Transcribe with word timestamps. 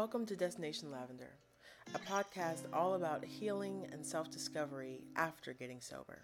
Welcome 0.00 0.24
to 0.28 0.34
Destination 0.34 0.90
Lavender, 0.90 1.28
a 1.94 1.98
podcast 1.98 2.62
all 2.72 2.94
about 2.94 3.22
healing 3.22 3.86
and 3.92 4.02
self 4.04 4.30
discovery 4.30 5.02
after 5.14 5.52
getting 5.52 5.78
sober. 5.82 6.22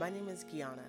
My 0.00 0.08
name 0.08 0.26
is 0.26 0.46
Gianna, 0.50 0.88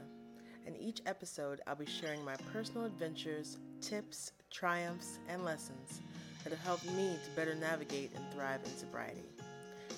and 0.65 0.77
each 0.79 1.01
episode 1.05 1.59
I'll 1.67 1.75
be 1.75 1.85
sharing 1.85 2.23
my 2.23 2.37
personal 2.53 2.85
adventures, 2.85 3.57
tips, 3.81 4.31
triumphs, 4.49 5.19
and 5.27 5.43
lessons 5.43 5.99
that 6.45 6.51
have 6.51 6.61
helped 6.61 6.89
me 6.93 7.17
to 7.21 7.35
better 7.35 7.53
navigate 7.53 8.11
and 8.15 8.23
thrive 8.31 8.61
in 8.63 8.77
sobriety. 8.77 9.25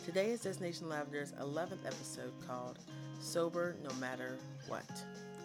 Today 0.03 0.31
is 0.31 0.41
Destination 0.41 0.89
Lavender's 0.89 1.33
11th 1.33 1.85
episode 1.85 2.33
called 2.47 2.79
Sober 3.19 3.75
No 3.87 3.93
Matter 3.97 4.39
What. 4.67 4.89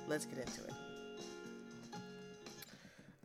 Let's 0.09 0.25
get 0.25 0.39
into 0.39 0.65
it. 0.65 0.73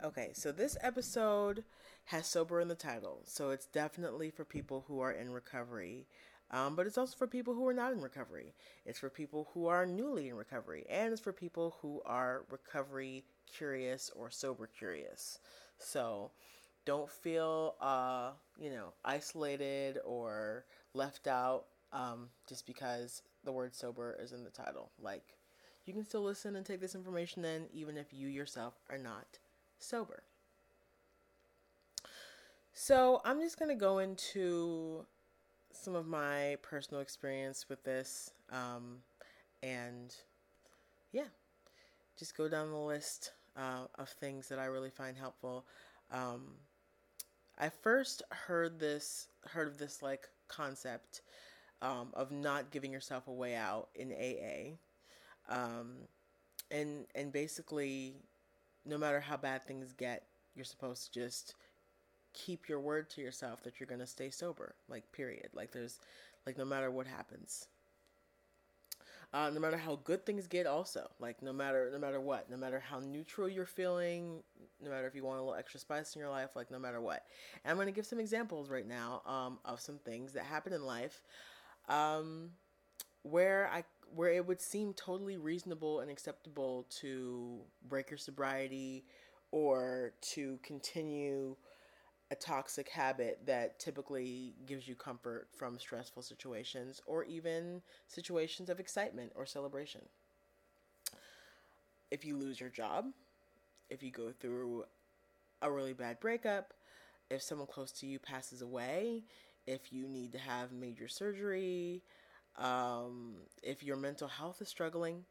Okay, 0.04 0.32
so 0.34 0.52
this 0.52 0.76
episode 0.82 1.64
has 2.04 2.26
sober 2.26 2.60
in 2.60 2.68
the 2.68 2.74
title, 2.74 3.22
so 3.24 3.50
it's 3.50 3.66
definitely 3.66 4.30
for 4.30 4.44
people 4.44 4.84
who 4.88 5.00
are 5.00 5.12
in 5.12 5.30
recovery, 5.30 6.06
um, 6.50 6.76
but 6.76 6.86
it's 6.86 6.98
also 6.98 7.16
for 7.16 7.26
people 7.26 7.54
who 7.54 7.66
are 7.66 7.72
not 7.74 7.92
in 7.92 8.00
recovery. 8.00 8.54
It's 8.84 8.98
for 8.98 9.08
people 9.08 9.48
who 9.54 9.66
are 9.66 9.86
newly 9.86 10.28
in 10.28 10.34
recovery, 10.34 10.84
and 10.90 11.12
it's 11.12 11.22
for 11.22 11.32
people 11.32 11.76
who 11.80 12.02
are 12.04 12.44
recovery 12.50 13.24
curious 13.46 14.10
or 14.14 14.30
sober 14.30 14.66
curious. 14.66 15.38
So 15.78 16.32
don't 16.84 17.10
feel, 17.10 17.76
uh, 17.80 18.32
you 18.58 18.70
know, 18.70 18.92
isolated 19.04 19.98
or 20.04 20.64
left 20.94 21.26
out 21.26 21.64
um, 21.92 22.28
just 22.48 22.66
because 22.66 23.22
the 23.44 23.52
word 23.52 23.74
sober 23.74 24.16
is 24.20 24.32
in 24.32 24.44
the 24.44 24.50
title. 24.50 24.90
Like, 25.00 25.36
you 25.84 25.92
can 25.92 26.04
still 26.04 26.22
listen 26.22 26.56
and 26.56 26.64
take 26.66 26.80
this 26.80 26.94
information 26.94 27.44
in, 27.44 27.66
even 27.72 27.96
if 27.96 28.12
you 28.12 28.28
yourself 28.28 28.74
are 28.90 28.98
not 28.98 29.38
sober. 29.78 30.22
So, 32.74 33.20
I'm 33.24 33.40
just 33.40 33.58
going 33.58 33.68
to 33.68 33.74
go 33.74 33.98
into 33.98 35.04
some 35.72 35.94
of 35.94 36.06
my 36.06 36.56
personal 36.62 37.00
experience 37.00 37.68
with 37.68 37.82
this 37.84 38.30
um, 38.50 38.98
and 39.62 40.14
yeah, 41.12 41.28
just 42.18 42.36
go 42.36 42.48
down 42.48 42.70
the 42.70 42.76
list 42.76 43.32
uh, 43.56 43.86
of 43.98 44.08
things 44.08 44.48
that 44.48 44.58
I 44.58 44.66
really 44.66 44.90
find 44.90 45.16
helpful. 45.16 45.66
Um, 46.10 46.52
I 47.58 47.68
first 47.68 48.22
heard 48.30 48.78
this, 48.78 49.28
heard 49.44 49.68
of 49.68 49.78
this 49.78 50.02
like 50.02 50.28
concept 50.48 51.22
um, 51.80 52.08
of 52.14 52.30
not 52.30 52.70
giving 52.70 52.92
yourself 52.92 53.28
a 53.28 53.32
way 53.32 53.54
out 53.54 53.88
in 53.94 54.12
AA, 54.12 54.76
um, 55.52 55.92
and 56.70 57.06
and 57.14 57.32
basically 57.32 58.14
no 58.84 58.96
matter 58.96 59.20
how 59.20 59.36
bad 59.36 59.64
things 59.64 59.92
get, 59.92 60.26
you're 60.54 60.64
supposed 60.64 61.12
to 61.12 61.20
just 61.20 61.54
keep 62.32 62.68
your 62.68 62.80
word 62.80 63.10
to 63.10 63.20
yourself 63.20 63.62
that 63.64 63.78
you're 63.78 63.86
going 63.86 64.00
to 64.00 64.06
stay 64.06 64.30
sober. 64.30 64.74
Like, 64.88 65.10
period. 65.12 65.48
Like, 65.54 65.72
there's, 65.72 65.98
like, 66.46 66.58
no 66.58 66.64
matter 66.64 66.90
what 66.90 67.06
happens. 67.06 67.68
Uh, 69.34 69.48
no 69.48 69.60
matter 69.60 69.78
how 69.78 69.98
good 70.04 70.26
things 70.26 70.46
get, 70.46 70.66
also 70.66 71.08
like 71.18 71.42
no 71.42 71.54
matter 71.54 71.88
no 71.90 71.98
matter 71.98 72.20
what, 72.20 72.50
no 72.50 72.56
matter 72.58 72.78
how 72.78 73.00
neutral 73.00 73.48
you're 73.48 73.64
feeling, 73.64 74.42
no 74.82 74.90
matter 74.90 75.06
if 75.06 75.14
you 75.14 75.24
want 75.24 75.38
a 75.38 75.42
little 75.42 75.58
extra 75.58 75.80
spice 75.80 76.14
in 76.14 76.20
your 76.20 76.28
life, 76.28 76.50
like 76.54 76.70
no 76.70 76.78
matter 76.78 77.00
what. 77.00 77.24
And 77.64 77.70
I'm 77.70 77.78
going 77.78 77.86
to 77.86 77.94
give 77.94 78.04
some 78.04 78.20
examples 78.20 78.68
right 78.68 78.86
now 78.86 79.22
um, 79.24 79.58
of 79.64 79.80
some 79.80 79.96
things 79.96 80.34
that 80.34 80.44
happen 80.44 80.74
in 80.74 80.84
life 80.84 81.22
um, 81.88 82.50
where 83.22 83.70
I 83.72 83.84
where 84.14 84.32
it 84.32 84.46
would 84.46 84.60
seem 84.60 84.92
totally 84.92 85.38
reasonable 85.38 86.00
and 86.00 86.10
acceptable 86.10 86.84
to 87.00 87.60
break 87.88 88.10
your 88.10 88.18
sobriety 88.18 89.04
or 89.50 90.12
to 90.20 90.58
continue 90.62 91.56
a 92.32 92.34
toxic 92.34 92.88
habit 92.88 93.40
that 93.44 93.78
typically 93.78 94.54
gives 94.64 94.88
you 94.88 94.94
comfort 94.94 95.48
from 95.54 95.78
stressful 95.78 96.22
situations 96.22 97.02
or 97.04 97.24
even 97.24 97.82
situations 98.08 98.70
of 98.70 98.80
excitement 98.80 99.30
or 99.34 99.44
celebration. 99.44 100.00
If 102.10 102.24
you 102.24 102.38
lose 102.38 102.58
your 102.58 102.70
job, 102.70 103.04
if 103.90 104.02
you 104.02 104.10
go 104.10 104.32
through 104.32 104.84
a 105.60 105.70
really 105.70 105.92
bad 105.92 106.20
breakup, 106.20 106.72
if 107.30 107.42
someone 107.42 107.66
close 107.66 107.92
to 107.92 108.06
you 108.06 108.18
passes 108.18 108.62
away, 108.62 109.24
if 109.66 109.92
you 109.92 110.08
need 110.08 110.32
to 110.32 110.38
have 110.38 110.72
major 110.72 111.08
surgery, 111.08 112.02
um, 112.58 113.34
if 113.62 113.82
your 113.82 113.96
mental 113.96 114.28
health 114.28 114.62
is 114.62 114.68
struggling, 114.68 115.26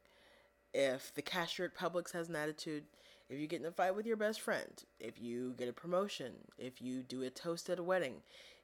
if 0.72 1.12
the 1.16 1.24
cashier 1.24 1.66
at 1.66 1.76
Publix 1.76 2.12
has 2.14 2.30
an 2.30 2.36
attitude, 2.36 2.84
if 3.31 3.40
you 3.40 3.47
get 3.47 3.62
in 3.62 3.66
a 3.66 3.72
fight 3.72 3.96
with 3.96 4.06
your 4.06 4.18
best 4.18 4.42
friend, 4.42 4.84
if 5.00 5.22
you 5.22 5.53
get 5.58 5.69
a 5.69 5.74
promotion, 5.74 6.34
if 6.58 6.81
you 6.81 7.02
do 7.02 7.24
a 7.24 7.30
toast 7.30 7.69
at 7.69 7.80
a 7.80 7.84
wedding, 7.84 8.16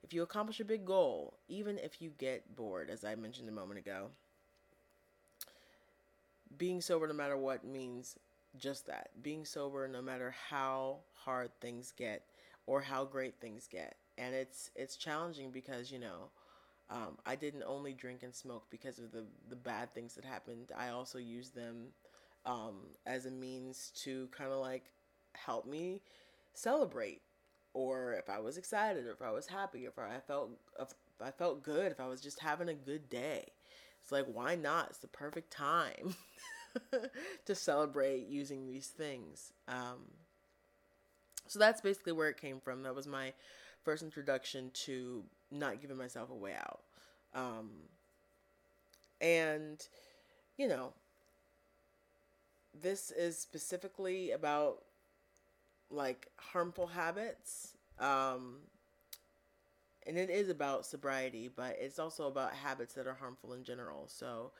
if 0.03 0.13
you 0.13 0.21
accomplish 0.21 0.59
a 0.59 0.65
big 0.65 0.85
goal, 0.85 1.35
even 1.47 1.77
if 1.77 2.01
you 2.01 2.11
get 2.17 2.53
bored, 2.55 2.89
as 2.89 3.05
I 3.05 3.15
mentioned 3.15 3.47
a 3.47 3.53
moment 3.53 3.79
ago, 3.79 4.09
being 6.57 6.81
sober 6.81 7.07
no 7.07 7.13
matter 7.13 7.37
what 7.37 7.63
means 7.63 8.17
just 8.57 8.87
that. 8.87 9.09
Being 9.21 9.45
sober 9.45 9.87
no 9.87 10.01
matter 10.01 10.35
how 10.49 10.97
hard 11.13 11.49
things 11.61 11.93
get 11.97 12.23
or 12.65 12.81
how 12.81 13.05
great 13.05 13.39
things 13.39 13.69
get. 13.71 13.95
And 14.17 14.35
it's 14.35 14.71
it's 14.75 14.97
challenging 14.97 15.51
because, 15.51 15.91
you 15.91 15.99
know, 15.99 16.29
um, 16.89 17.17
I 17.25 17.35
didn't 17.35 17.63
only 17.63 17.93
drink 17.93 18.23
and 18.23 18.35
smoke 18.35 18.65
because 18.69 18.99
of 18.99 19.11
the, 19.11 19.25
the 19.49 19.55
bad 19.55 19.93
things 19.93 20.15
that 20.15 20.25
happened. 20.25 20.71
I 20.77 20.89
also 20.89 21.19
used 21.19 21.55
them 21.55 21.87
um, 22.47 22.75
as 23.05 23.25
a 23.25 23.31
means 23.31 23.91
to 24.03 24.27
kind 24.35 24.51
of 24.51 24.59
like 24.59 24.85
help 25.33 25.67
me 25.67 26.01
celebrate, 26.53 27.21
or 27.73 28.13
if 28.13 28.29
I 28.29 28.39
was 28.39 28.57
excited, 28.57 29.05
or 29.05 29.11
if 29.11 29.21
I 29.21 29.31
was 29.31 29.45
happy, 29.45 29.85
if 29.85 29.99
I 29.99 30.19
felt 30.25 30.51
if 30.79 30.93
I 31.21 31.29
felt 31.29 31.61
good, 31.61 31.91
if 31.91 31.99
I 31.99 32.07
was 32.07 32.21
just 32.21 32.39
having 32.39 32.69
a 32.69 32.73
good 32.73 33.09
day. 33.09 33.45
It's 34.01 34.11
like 34.11 34.25
why 34.25 34.55
not? 34.55 34.87
It's 34.89 34.99
the 34.99 35.07
perfect 35.07 35.51
time 35.51 36.15
to 37.45 37.53
celebrate 37.53 38.27
using 38.27 38.65
these 38.65 38.87
things. 38.87 39.51
Um, 39.67 40.05
so 41.47 41.59
that's 41.59 41.81
basically 41.81 42.13
where 42.13 42.29
it 42.29 42.37
came 42.37 42.59
from. 42.59 42.83
That 42.83 42.95
was 42.95 43.07
my 43.07 43.33
first 43.83 44.03
introduction 44.03 44.71
to 44.85 45.23
not 45.51 45.81
giving 45.81 45.97
myself 45.97 46.29
a 46.29 46.35
way 46.35 46.53
out. 46.53 46.81
Um, 47.33 47.69
and, 49.21 49.85
you 50.57 50.67
know, 50.67 50.93
this 52.81 53.11
is 53.11 53.37
specifically 53.37 54.31
about 54.31 54.83
like 55.89 56.27
harmful 56.37 56.87
habits. 56.87 57.75
Um, 57.99 58.57
and 60.05 60.17
it 60.17 60.29
is 60.29 60.49
about 60.49 60.85
sobriety, 60.85 61.49
but 61.53 61.75
it's 61.79 61.99
also 61.99 62.27
about 62.27 62.53
habits 62.53 62.93
that 62.93 63.07
are 63.07 63.13
harmful 63.13 63.53
in 63.53 63.63
general. 63.63 64.07
So 64.07 64.51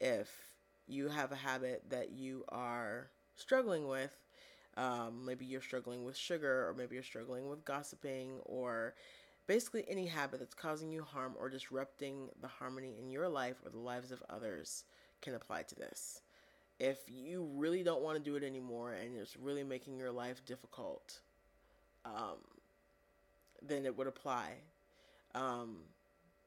if 0.00 0.30
you 0.86 1.08
have 1.08 1.32
a 1.32 1.36
habit 1.36 1.84
that 1.90 2.12
you 2.12 2.44
are 2.48 3.10
struggling 3.36 3.86
with, 3.86 4.16
um, 4.76 5.24
maybe 5.26 5.44
you're 5.44 5.60
struggling 5.60 6.04
with 6.04 6.16
sugar, 6.16 6.68
or 6.68 6.74
maybe 6.74 6.94
you're 6.94 7.02
struggling 7.02 7.48
with 7.48 7.64
gossiping, 7.64 8.40
or 8.44 8.94
basically 9.46 9.84
any 9.88 10.06
habit 10.06 10.40
that's 10.40 10.54
causing 10.54 10.92
you 10.92 11.02
harm 11.02 11.34
or 11.38 11.48
disrupting 11.48 12.28
the 12.40 12.48
harmony 12.48 12.94
in 12.98 13.10
your 13.10 13.28
life 13.28 13.56
or 13.64 13.70
the 13.70 13.78
lives 13.78 14.12
of 14.12 14.22
others 14.30 14.84
can 15.20 15.34
apply 15.34 15.62
to 15.62 15.74
this. 15.74 16.22
If 16.80 16.98
you 17.08 17.44
really 17.54 17.82
don't 17.82 18.02
want 18.02 18.18
to 18.18 18.22
do 18.22 18.36
it 18.36 18.44
anymore 18.44 18.92
and 18.92 19.16
it's 19.16 19.36
really 19.36 19.64
making 19.64 19.98
your 19.98 20.12
life 20.12 20.44
difficult, 20.44 21.20
um, 22.04 22.38
then 23.62 23.84
it 23.86 23.96
would 23.96 24.06
apply. 24.06 24.54
Um, 25.34 25.78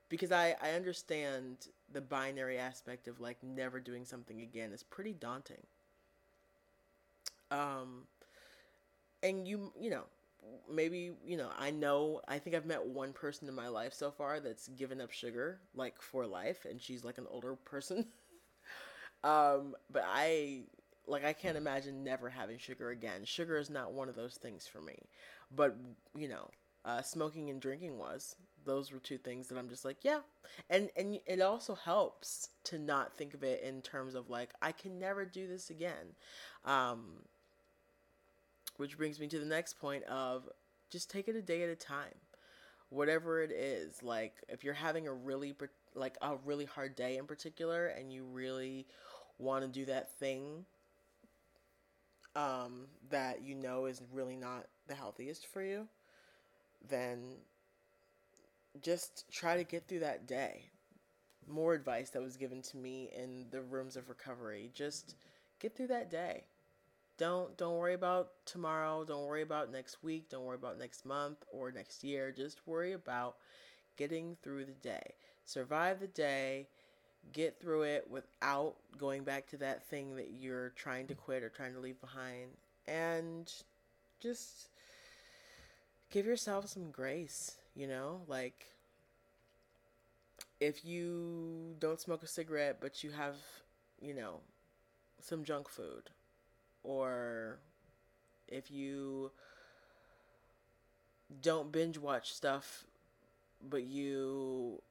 because 0.09 0.31
I, 0.31 0.55
I 0.61 0.71
understand 0.71 1.67
the 1.91 2.01
binary 2.01 2.57
aspect 2.57 3.07
of 3.07 3.19
like 3.19 3.37
never 3.43 3.79
doing 3.79 4.05
something 4.05 4.41
again 4.41 4.71
is 4.73 4.83
pretty 4.83 5.13
daunting. 5.13 5.63
Um, 7.51 8.07
and 9.23 9.47
you 9.47 9.71
you 9.79 9.89
know 9.89 10.03
maybe 10.69 11.11
you 11.25 11.37
know 11.37 11.49
i 11.59 11.69
know 11.69 12.21
i 12.27 12.39
think 12.39 12.55
i've 12.55 12.65
met 12.65 12.83
one 12.85 13.13
person 13.13 13.47
in 13.47 13.53
my 13.53 13.67
life 13.67 13.93
so 13.93 14.09
far 14.11 14.39
that's 14.39 14.67
given 14.69 14.99
up 14.99 15.11
sugar 15.11 15.59
like 15.75 16.01
for 16.01 16.25
life 16.25 16.65
and 16.69 16.81
she's 16.81 17.03
like 17.03 17.17
an 17.17 17.27
older 17.29 17.55
person 17.55 18.05
um 19.23 19.75
but 19.91 20.03
i 20.07 20.61
like 21.07 21.25
i 21.25 21.33
can't 21.33 21.57
imagine 21.57 22.03
never 22.03 22.29
having 22.29 22.57
sugar 22.57 22.89
again. 22.89 23.25
Sugar 23.25 23.57
is 23.57 23.69
not 23.69 23.93
one 23.93 24.09
of 24.09 24.15
those 24.15 24.35
things 24.35 24.67
for 24.67 24.81
me. 24.81 24.97
But 25.55 25.75
you 26.15 26.27
know 26.27 26.49
uh, 26.83 27.01
smoking 27.01 27.49
and 27.49 27.61
drinking 27.61 27.97
was. 27.97 28.35
Those 28.65 28.91
were 28.91 28.99
two 28.99 29.17
things 29.17 29.47
that 29.47 29.57
i'm 29.57 29.69
just 29.69 29.85
like 29.85 29.97
yeah. 30.03 30.19
And 30.69 30.89
and 30.95 31.19
it 31.25 31.41
also 31.41 31.75
helps 31.75 32.49
to 32.65 32.79
not 32.79 33.13
think 33.15 33.33
of 33.33 33.43
it 33.43 33.61
in 33.63 33.81
terms 33.81 34.15
of 34.15 34.29
like 34.29 34.49
i 34.61 34.71
can 34.71 34.99
never 34.99 35.25
do 35.25 35.47
this 35.47 35.69
again. 35.69 36.15
Um 36.65 37.23
which 38.77 38.97
brings 38.97 39.19
me 39.19 39.27
to 39.27 39.39
the 39.39 39.45
next 39.45 39.79
point 39.79 40.03
of 40.05 40.49
just 40.89 41.09
take 41.09 41.27
it 41.27 41.35
a 41.35 41.41
day 41.41 41.63
at 41.63 41.69
a 41.69 41.75
time. 41.75 42.15
Whatever 42.91 43.41
it 43.41 43.51
is, 43.51 44.03
like 44.03 44.35
if 44.49 44.63
you're 44.63 44.75
having 44.75 45.07
a 45.07 45.13
really 45.13 45.55
like 45.95 46.17
a 46.21 46.35
really 46.45 46.65
hard 46.65 46.95
day 46.95 47.17
in 47.17 47.25
particular 47.25 47.87
and 47.87 48.13
you 48.13 48.25
really 48.25 48.85
want 49.39 49.63
to 49.63 49.69
do 49.69 49.85
that 49.85 50.11
thing 50.19 50.65
um, 52.35 52.87
that 53.09 53.43
you 53.43 53.55
know 53.55 53.85
is 53.85 54.01
really 54.13 54.35
not 54.35 54.67
the 54.87 54.95
healthiest 54.95 55.47
for 55.47 55.63
you, 55.63 55.87
then 56.89 57.37
just 58.81 59.25
try 59.31 59.57
to 59.57 59.63
get 59.63 59.87
through 59.87 59.99
that 59.99 60.27
day. 60.27 60.65
More 61.47 61.73
advice 61.73 62.09
that 62.11 62.21
was 62.21 62.37
given 62.37 62.61
to 62.63 62.77
me 62.77 63.09
in 63.15 63.45
the 63.51 63.61
rooms 63.61 63.97
of 63.97 64.09
recovery. 64.09 64.71
Just 64.73 65.15
get 65.59 65.75
through 65.75 65.87
that 65.87 66.11
day. 66.11 66.45
Don't 67.17 67.55
don't 67.57 67.77
worry 67.77 67.93
about 67.93 68.29
tomorrow, 68.45 69.03
don't 69.03 69.25
worry 69.25 69.43
about 69.43 69.71
next 69.71 70.03
week, 70.03 70.29
don't 70.29 70.43
worry 70.43 70.55
about 70.55 70.79
next 70.79 71.05
month 71.05 71.37
or 71.51 71.71
next 71.71 72.03
year. 72.03 72.31
Just 72.31 72.65
worry 72.65 72.93
about 72.93 73.35
getting 73.97 74.37
through 74.41 74.65
the 74.65 74.71
day. 74.71 75.13
Survive 75.45 75.99
the 75.99 76.07
day, 76.07 76.67
get 77.33 77.59
through 77.59 77.83
it 77.83 78.07
without 78.09 78.75
going 78.97 79.23
back 79.23 79.47
to 79.47 79.57
that 79.57 79.85
thing 79.85 80.15
that 80.15 80.31
you're 80.39 80.69
trying 80.69 81.07
to 81.07 81.15
quit 81.15 81.43
or 81.43 81.49
trying 81.49 81.73
to 81.73 81.79
leave 81.79 81.99
behind 82.01 82.49
and 82.87 83.53
just 84.19 84.69
give 86.09 86.25
yourself 86.25 86.67
some 86.67 86.91
grace, 86.91 87.57
you 87.75 87.87
know? 87.87 88.21
Like 88.27 88.65
if 90.59 90.85
you 90.85 91.75
don't 91.79 91.99
smoke 91.99 92.23
a 92.23 92.27
cigarette 92.27 92.77
but 92.81 93.03
you 93.03 93.11
have, 93.11 93.35
you 94.01 94.13
know, 94.13 94.39
some 95.19 95.43
junk 95.43 95.69
food 95.69 96.09
or 96.83 97.59
if 98.47 98.71
you 98.71 99.31
don't 101.41 101.71
binge 101.71 101.97
watch 101.97 102.33
stuff 102.33 102.85
but 103.69 103.83
you 103.83 104.81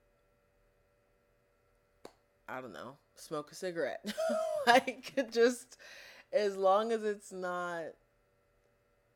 I 2.51 2.61
don't 2.61 2.73
know, 2.73 2.97
smoke 3.15 3.53
a 3.53 3.55
cigarette. 3.55 4.13
like 4.67 5.13
just 5.31 5.77
as 6.33 6.57
long 6.57 6.91
as 6.91 7.05
it's 7.05 7.33
not 7.33 7.85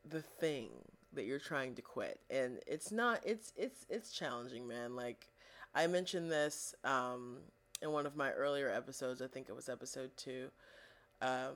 the 0.08 0.22
thing 0.22 0.70
that 1.12 1.24
you're 1.24 1.40
trying 1.40 1.74
to 1.74 1.82
quit. 1.82 2.20
And 2.30 2.60
it's 2.66 2.92
not 2.92 3.20
it's 3.24 3.52
it's 3.56 3.86
it's 3.90 4.12
challenging, 4.12 4.68
man. 4.68 4.94
Like 4.94 5.28
I 5.74 5.86
mentioned 5.88 6.30
this 6.30 6.74
um 6.84 7.38
in 7.82 7.90
one 7.90 8.06
of 8.06 8.16
my 8.16 8.30
earlier 8.30 8.70
episodes, 8.70 9.20
I 9.20 9.26
think 9.26 9.48
it 9.48 9.56
was 9.56 9.68
episode 9.68 10.16
2. 10.16 10.50
Um 11.20 11.54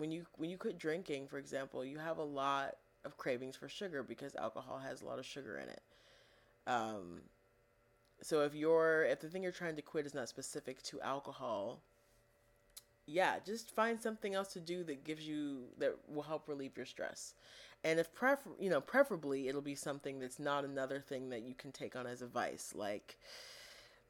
when 0.00 0.10
you 0.10 0.24
when 0.36 0.50
you 0.50 0.56
quit 0.56 0.78
drinking, 0.78 1.28
for 1.28 1.38
example, 1.38 1.84
you 1.84 1.98
have 1.98 2.18
a 2.18 2.24
lot 2.24 2.76
of 3.04 3.16
cravings 3.16 3.56
for 3.56 3.68
sugar 3.68 4.02
because 4.02 4.34
alcohol 4.34 4.78
has 4.78 5.02
a 5.02 5.06
lot 5.06 5.18
of 5.18 5.26
sugar 5.26 5.58
in 5.58 5.68
it. 5.68 5.82
Um, 6.66 7.20
so 8.22 8.40
if 8.42 8.54
you're 8.54 9.04
if 9.04 9.20
the 9.20 9.28
thing 9.28 9.42
you're 9.42 9.52
trying 9.52 9.76
to 9.76 9.82
quit 9.82 10.06
is 10.06 10.14
not 10.14 10.28
specific 10.28 10.82
to 10.84 11.00
alcohol, 11.02 11.80
yeah, 13.06 13.36
just 13.44 13.74
find 13.74 14.00
something 14.00 14.34
else 14.34 14.52
to 14.54 14.60
do 14.60 14.82
that 14.84 15.04
gives 15.04 15.26
you 15.26 15.64
that 15.78 15.94
will 16.08 16.22
help 16.22 16.48
relieve 16.48 16.76
your 16.76 16.86
stress. 16.86 17.34
And 17.84 17.98
if 17.98 18.12
prefer, 18.14 18.50
you 18.58 18.70
know, 18.70 18.80
preferably 18.80 19.48
it'll 19.48 19.62
be 19.62 19.74
something 19.74 20.18
that's 20.18 20.38
not 20.38 20.64
another 20.64 21.00
thing 21.00 21.30
that 21.30 21.42
you 21.42 21.54
can 21.54 21.72
take 21.72 21.96
on 21.96 22.06
as 22.06 22.22
a 22.22 22.26
vice, 22.26 22.72
like 22.74 23.18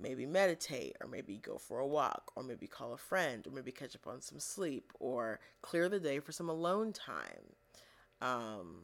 maybe 0.00 0.26
meditate 0.26 0.96
or 1.00 1.06
maybe 1.06 1.36
go 1.36 1.58
for 1.58 1.78
a 1.78 1.86
walk 1.86 2.32
or 2.34 2.42
maybe 2.42 2.66
call 2.66 2.92
a 2.92 2.98
friend 2.98 3.46
or 3.46 3.50
maybe 3.50 3.70
catch 3.70 3.94
up 3.94 4.06
on 4.06 4.20
some 4.20 4.38
sleep 4.38 4.92
or 4.98 5.40
clear 5.62 5.88
the 5.88 6.00
day 6.00 6.18
for 6.18 6.32
some 6.32 6.48
alone 6.48 6.92
time. 6.92 7.54
Um, 8.22 8.76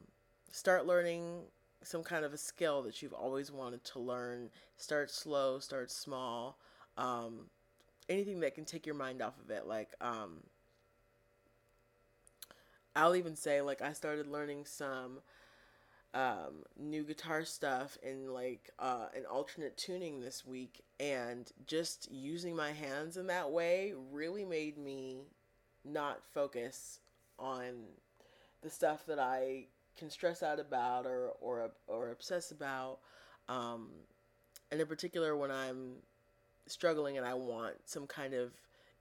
start 0.51 0.87
learning 0.87 1.43
some 1.83 2.03
kind 2.03 2.25
of 2.25 2.33
a 2.33 2.39
skill 2.39 2.83
that 2.83 3.01
you've 3.01 3.13
always 3.13 3.51
wanted 3.51 3.85
to 3.85 3.99
learn. 3.99 4.51
Start 4.77 5.11
slow, 5.11 5.59
start 5.59 5.91
small. 5.91 6.59
Um, 6.99 7.47
anything 8.09 8.41
that 8.41 8.55
can 8.55 8.65
take 8.65 8.87
your 8.87 8.95
mind 8.95 9.23
off 9.23 9.39
of 9.43 9.51
it. 9.51 9.67
Like, 9.67 9.91
um, 10.01 10.39
I'll 12.95 13.17
even 13.17 13.37
say, 13.37 13.61
like, 13.61 13.83
I 13.83 13.93
started 13.93 14.27
learning 14.27 14.65
some 14.65 15.19
um, 16.17 16.65
new 16.79 17.05
guitar 17.05 17.45
stuff 17.45 17.99
and 18.03 18.31
like 18.33 18.71
uh, 18.79 19.07
an 19.15 19.27
alternate 19.31 19.77
tuning 19.77 20.21
this 20.21 20.47
week, 20.47 20.81
and 20.99 21.53
just 21.67 22.11
using 22.11 22.57
my 22.57 22.73
hands 22.73 23.19
in 23.19 23.27
that 23.27 23.51
way 23.51 23.93
really 24.11 24.47
made 24.47 24.79
me 24.79 25.21
not 25.85 26.25
focus 26.33 27.01
on 27.39 27.85
the 28.63 28.71
stuff 28.71 29.05
that 29.07 29.19
I 29.19 29.67
can 29.99 30.09
stress 30.09 30.43
out 30.43 30.59
about 30.59 31.05
or 31.05 31.33
or 31.41 31.71
or 31.87 32.11
obsess 32.11 32.51
about. 32.51 33.01
Um, 33.51 33.89
and 34.73 34.81
in 34.81 34.87
particular, 34.87 35.37
when 35.37 35.51
I'm 35.51 35.97
struggling 36.67 37.19
and 37.19 37.27
I 37.27 37.35
want 37.35 37.75
some 37.85 38.07
kind 38.07 38.33
of 38.33 38.53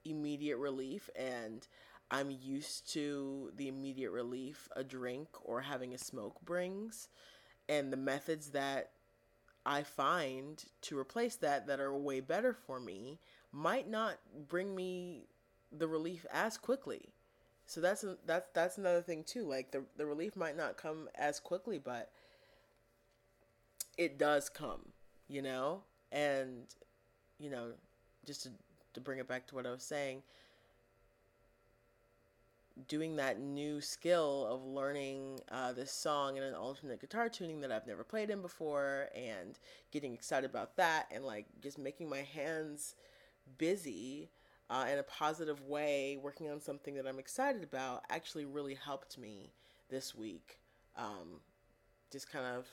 immediate 0.04 0.58
relief, 0.58 1.08
and 1.16 1.66
I'm 2.10 2.30
used 2.30 2.92
to 2.92 3.50
the 3.56 3.68
immediate 3.68 4.10
relief 4.10 4.68
a 4.76 4.84
drink 4.84 5.28
or 5.42 5.62
having 5.62 5.92
a 5.92 5.98
smoke 5.98 6.40
brings, 6.44 7.08
and 7.68 7.92
the 7.92 7.96
methods 7.96 8.50
that 8.50 8.90
I 9.64 9.82
find 9.82 10.64
to 10.82 10.98
replace 10.98 11.36
that 11.36 11.66
that 11.66 11.80
are 11.80 11.96
way 11.96 12.20
better 12.20 12.52
for 12.54 12.78
me 12.78 13.18
might 13.50 13.88
not 13.88 14.18
bring 14.48 14.74
me 14.76 15.26
the 15.72 15.88
relief 15.88 16.24
as 16.32 16.56
quickly. 16.56 17.08
So 17.66 17.80
that's 17.80 18.04
that's 18.24 18.46
that's 18.54 18.78
another 18.78 19.02
thing 19.02 19.24
too. 19.24 19.44
Like 19.44 19.72
the 19.72 19.82
the 19.96 20.06
relief 20.06 20.36
might 20.36 20.56
not 20.56 20.76
come 20.76 21.08
as 21.16 21.40
quickly, 21.40 21.78
but 21.78 22.12
it 23.98 24.18
does 24.18 24.48
come, 24.48 24.92
you 25.28 25.42
know? 25.42 25.82
And 26.12 26.66
you 27.40 27.50
know, 27.50 27.72
just 28.24 28.44
to 28.44 28.50
to 28.94 29.00
bring 29.00 29.18
it 29.18 29.26
back 29.26 29.48
to 29.48 29.56
what 29.56 29.66
I 29.66 29.72
was 29.72 29.82
saying, 29.82 30.22
doing 32.88 33.16
that 33.16 33.40
new 33.40 33.80
skill 33.80 34.46
of 34.50 34.64
learning 34.64 35.40
uh, 35.50 35.72
this 35.72 35.90
song 35.90 36.36
in 36.36 36.42
an 36.42 36.54
alternate 36.54 37.00
guitar 37.00 37.28
tuning 37.28 37.60
that 37.60 37.72
I've 37.72 37.86
never 37.86 38.04
played 38.04 38.28
in 38.28 38.42
before 38.42 39.08
and 39.14 39.58
getting 39.90 40.12
excited 40.12 40.50
about 40.50 40.76
that 40.76 41.06
and 41.10 41.24
like 41.24 41.46
just 41.62 41.78
making 41.78 42.10
my 42.10 42.22
hands 42.22 42.94
busy 43.58 44.28
uh, 44.68 44.86
in 44.92 44.98
a 44.98 45.02
positive 45.02 45.62
way, 45.62 46.18
working 46.20 46.50
on 46.50 46.60
something 46.60 46.94
that 46.96 47.06
I'm 47.06 47.18
excited 47.18 47.62
about, 47.62 48.04
actually 48.10 48.44
really 48.44 48.74
helped 48.74 49.16
me 49.16 49.52
this 49.88 50.14
week. 50.14 50.58
Um, 50.96 51.40
just 52.10 52.30
kind 52.30 52.44
of 52.44 52.66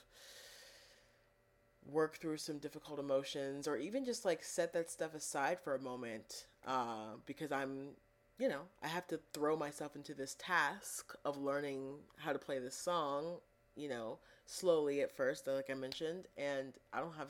work 1.92 2.18
through 2.18 2.38
some 2.38 2.58
difficult 2.58 3.00
emotions, 3.00 3.68
or 3.68 3.78
even 3.78 4.06
just 4.06 4.26
like 4.26 4.44
set 4.44 4.74
that 4.74 4.90
stuff 4.90 5.14
aside 5.14 5.60
for 5.60 5.76
a 5.76 5.82
moment, 5.82 6.48
uh, 6.66 7.16
because 7.26 7.52
I'm, 7.52 7.90
you 8.40 8.50
know, 8.50 8.62
I 8.82 8.88
have 8.88 9.08
to 9.08 9.20
throw 9.34 9.56
myself 9.56 9.96
into 9.96 10.14
this 10.14 10.36
task 10.40 11.16
of 11.24 11.38
learning 11.38 11.96
how 12.18 12.34
to 12.34 12.40
play 12.40 12.60
this 12.60 12.76
song, 12.76 13.38
you 13.76 13.88
know, 13.88 14.18
slowly 14.46 15.02
at 15.02 15.12
first, 15.12 15.48
like 15.48 15.70
I 15.70 15.76
mentioned, 15.76 16.28
and 16.38 16.74
I 16.92 17.00
don't 17.00 17.16
have. 17.16 17.30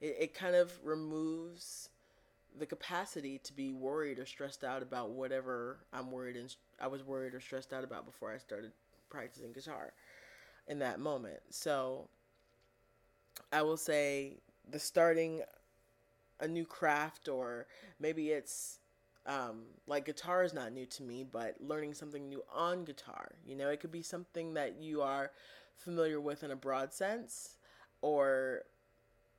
It, 0.00 0.16
it 0.20 0.34
kind 0.34 0.56
of 0.56 0.72
removes 0.82 1.90
the 2.58 2.66
capacity 2.66 3.38
to 3.38 3.52
be 3.52 3.72
worried 3.72 4.18
or 4.18 4.26
stressed 4.26 4.64
out 4.64 4.82
about 4.82 5.10
whatever 5.10 5.78
I'm 5.92 6.10
worried 6.10 6.36
and 6.36 6.54
I 6.80 6.88
was 6.88 7.04
worried 7.04 7.34
or 7.34 7.40
stressed 7.40 7.72
out 7.72 7.84
about 7.84 8.06
before 8.06 8.32
I 8.32 8.38
started 8.38 8.72
practicing 9.08 9.52
guitar 9.52 9.92
in 10.66 10.80
that 10.80 10.98
moment. 10.98 11.40
So 11.50 12.08
I 13.52 13.62
will 13.62 13.76
say 13.76 14.38
the 14.68 14.78
starting 14.78 15.42
a 16.40 16.48
new 16.48 16.64
craft 16.64 17.28
or 17.28 17.66
maybe 18.00 18.30
it's 18.30 18.78
um, 19.26 19.62
like 19.86 20.06
guitar 20.06 20.42
is 20.42 20.54
not 20.54 20.72
new 20.72 20.86
to 20.86 21.02
me, 21.02 21.24
but 21.24 21.56
learning 21.60 21.94
something 21.94 22.28
new 22.28 22.42
on 22.52 22.84
guitar. 22.84 23.32
You 23.44 23.56
know, 23.56 23.68
it 23.68 23.80
could 23.80 23.92
be 23.92 24.02
something 24.02 24.54
that 24.54 24.80
you 24.80 25.02
are 25.02 25.30
familiar 25.76 26.20
with 26.20 26.42
in 26.42 26.50
a 26.50 26.56
broad 26.56 26.92
sense, 26.92 27.56
or 28.00 28.62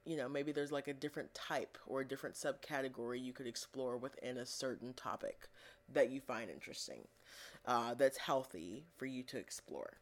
you 0.05 0.17
know, 0.17 0.27
maybe 0.27 0.51
there's 0.51 0.71
like 0.71 0.87
a 0.87 0.93
different 0.93 1.31
type 1.33 1.77
or 1.85 2.01
a 2.01 2.07
different 2.07 2.35
subcategory 2.35 3.23
you 3.23 3.33
could 3.33 3.45
explore 3.45 3.97
within 3.97 4.37
a 4.37 4.45
certain 4.45 4.93
topic 4.93 5.47
that 5.93 6.09
you 6.09 6.19
find 6.19 6.49
interesting, 6.49 7.07
uh, 7.67 7.93
that's 7.93 8.17
healthy 8.17 8.85
for 8.97 9.05
you 9.05 9.21
to 9.21 9.37
explore, 9.37 9.97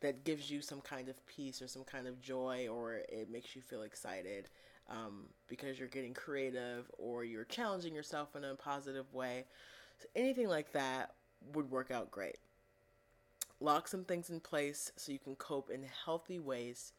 that 0.00 0.24
gives 0.24 0.50
you 0.50 0.60
some 0.60 0.82
kind 0.82 1.08
of 1.08 1.26
peace 1.26 1.62
or 1.62 1.68
some 1.68 1.84
kind 1.84 2.06
of 2.06 2.20
joy, 2.20 2.68
or 2.68 3.00
it 3.08 3.30
makes 3.30 3.56
you 3.56 3.62
feel 3.62 3.82
excited 3.82 4.50
um, 4.90 5.24
because 5.48 5.78
you're 5.78 5.88
getting 5.88 6.14
creative 6.14 6.90
or 6.98 7.24
you're 7.24 7.44
challenging 7.44 7.94
yourself 7.94 8.36
in 8.36 8.44
a 8.44 8.54
positive 8.54 9.12
way. 9.12 9.44
So 9.98 10.06
anything 10.16 10.48
like 10.48 10.72
that 10.72 11.12
would 11.52 11.70
work 11.70 11.90
out 11.90 12.10
great. 12.10 12.38
Lock 13.60 13.88
some 13.88 14.04
things 14.04 14.30
in 14.30 14.40
place 14.40 14.92
so 14.96 15.12
you 15.12 15.18
can 15.18 15.36
cope 15.36 15.70
in 15.70 15.84
healthy 16.04 16.38
ways 16.38 16.92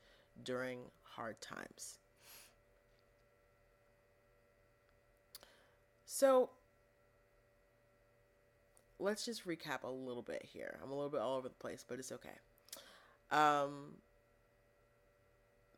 during 0.43 0.79
hard 1.03 1.39
times. 1.41 1.99
So 6.05 6.49
let's 8.99 9.25
just 9.25 9.45
recap 9.47 9.83
a 9.83 9.89
little 9.89 10.21
bit 10.21 10.45
here. 10.53 10.79
I'm 10.81 10.91
a 10.91 10.95
little 10.95 11.09
bit 11.09 11.19
all 11.19 11.37
over 11.37 11.49
the 11.49 11.55
place, 11.55 11.83
but 11.87 11.99
it's 11.99 12.11
okay. 12.11 12.29
Um, 13.31 13.95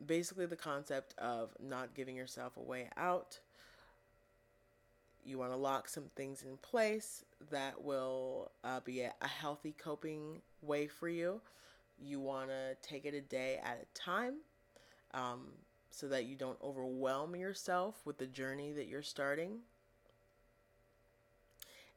basically, 0.05 0.45
the 0.45 0.55
concept 0.55 1.15
of 1.17 1.51
not 1.61 1.93
giving 1.93 2.15
yourself 2.15 2.57
a 2.57 2.61
way 2.61 2.89
out. 2.97 3.39
You 5.25 5.37
want 5.37 5.51
to 5.51 5.57
lock 5.57 5.89
some 5.89 6.05
things 6.15 6.43
in 6.43 6.57
place 6.57 7.25
that 7.51 7.83
will 7.83 8.51
uh, 8.63 8.79
be 8.81 9.01
a, 9.01 9.13
a 9.21 9.27
healthy 9.27 9.75
coping 9.77 10.41
way 10.61 10.87
for 10.87 11.09
you. 11.09 11.41
You 11.99 12.19
want 12.19 12.49
to 12.49 12.75
take 12.81 13.05
it 13.05 13.13
a 13.13 13.21
day 13.21 13.59
at 13.63 13.81
a 13.81 13.99
time. 13.99 14.35
Um, 15.13 15.49
so 15.97 16.07
that 16.07 16.25
you 16.25 16.35
don't 16.35 16.59
overwhelm 16.63 17.35
yourself 17.35 17.95
with 18.05 18.19
the 18.19 18.27
journey 18.27 18.71
that 18.71 18.87
you're 18.87 19.01
starting. 19.01 19.59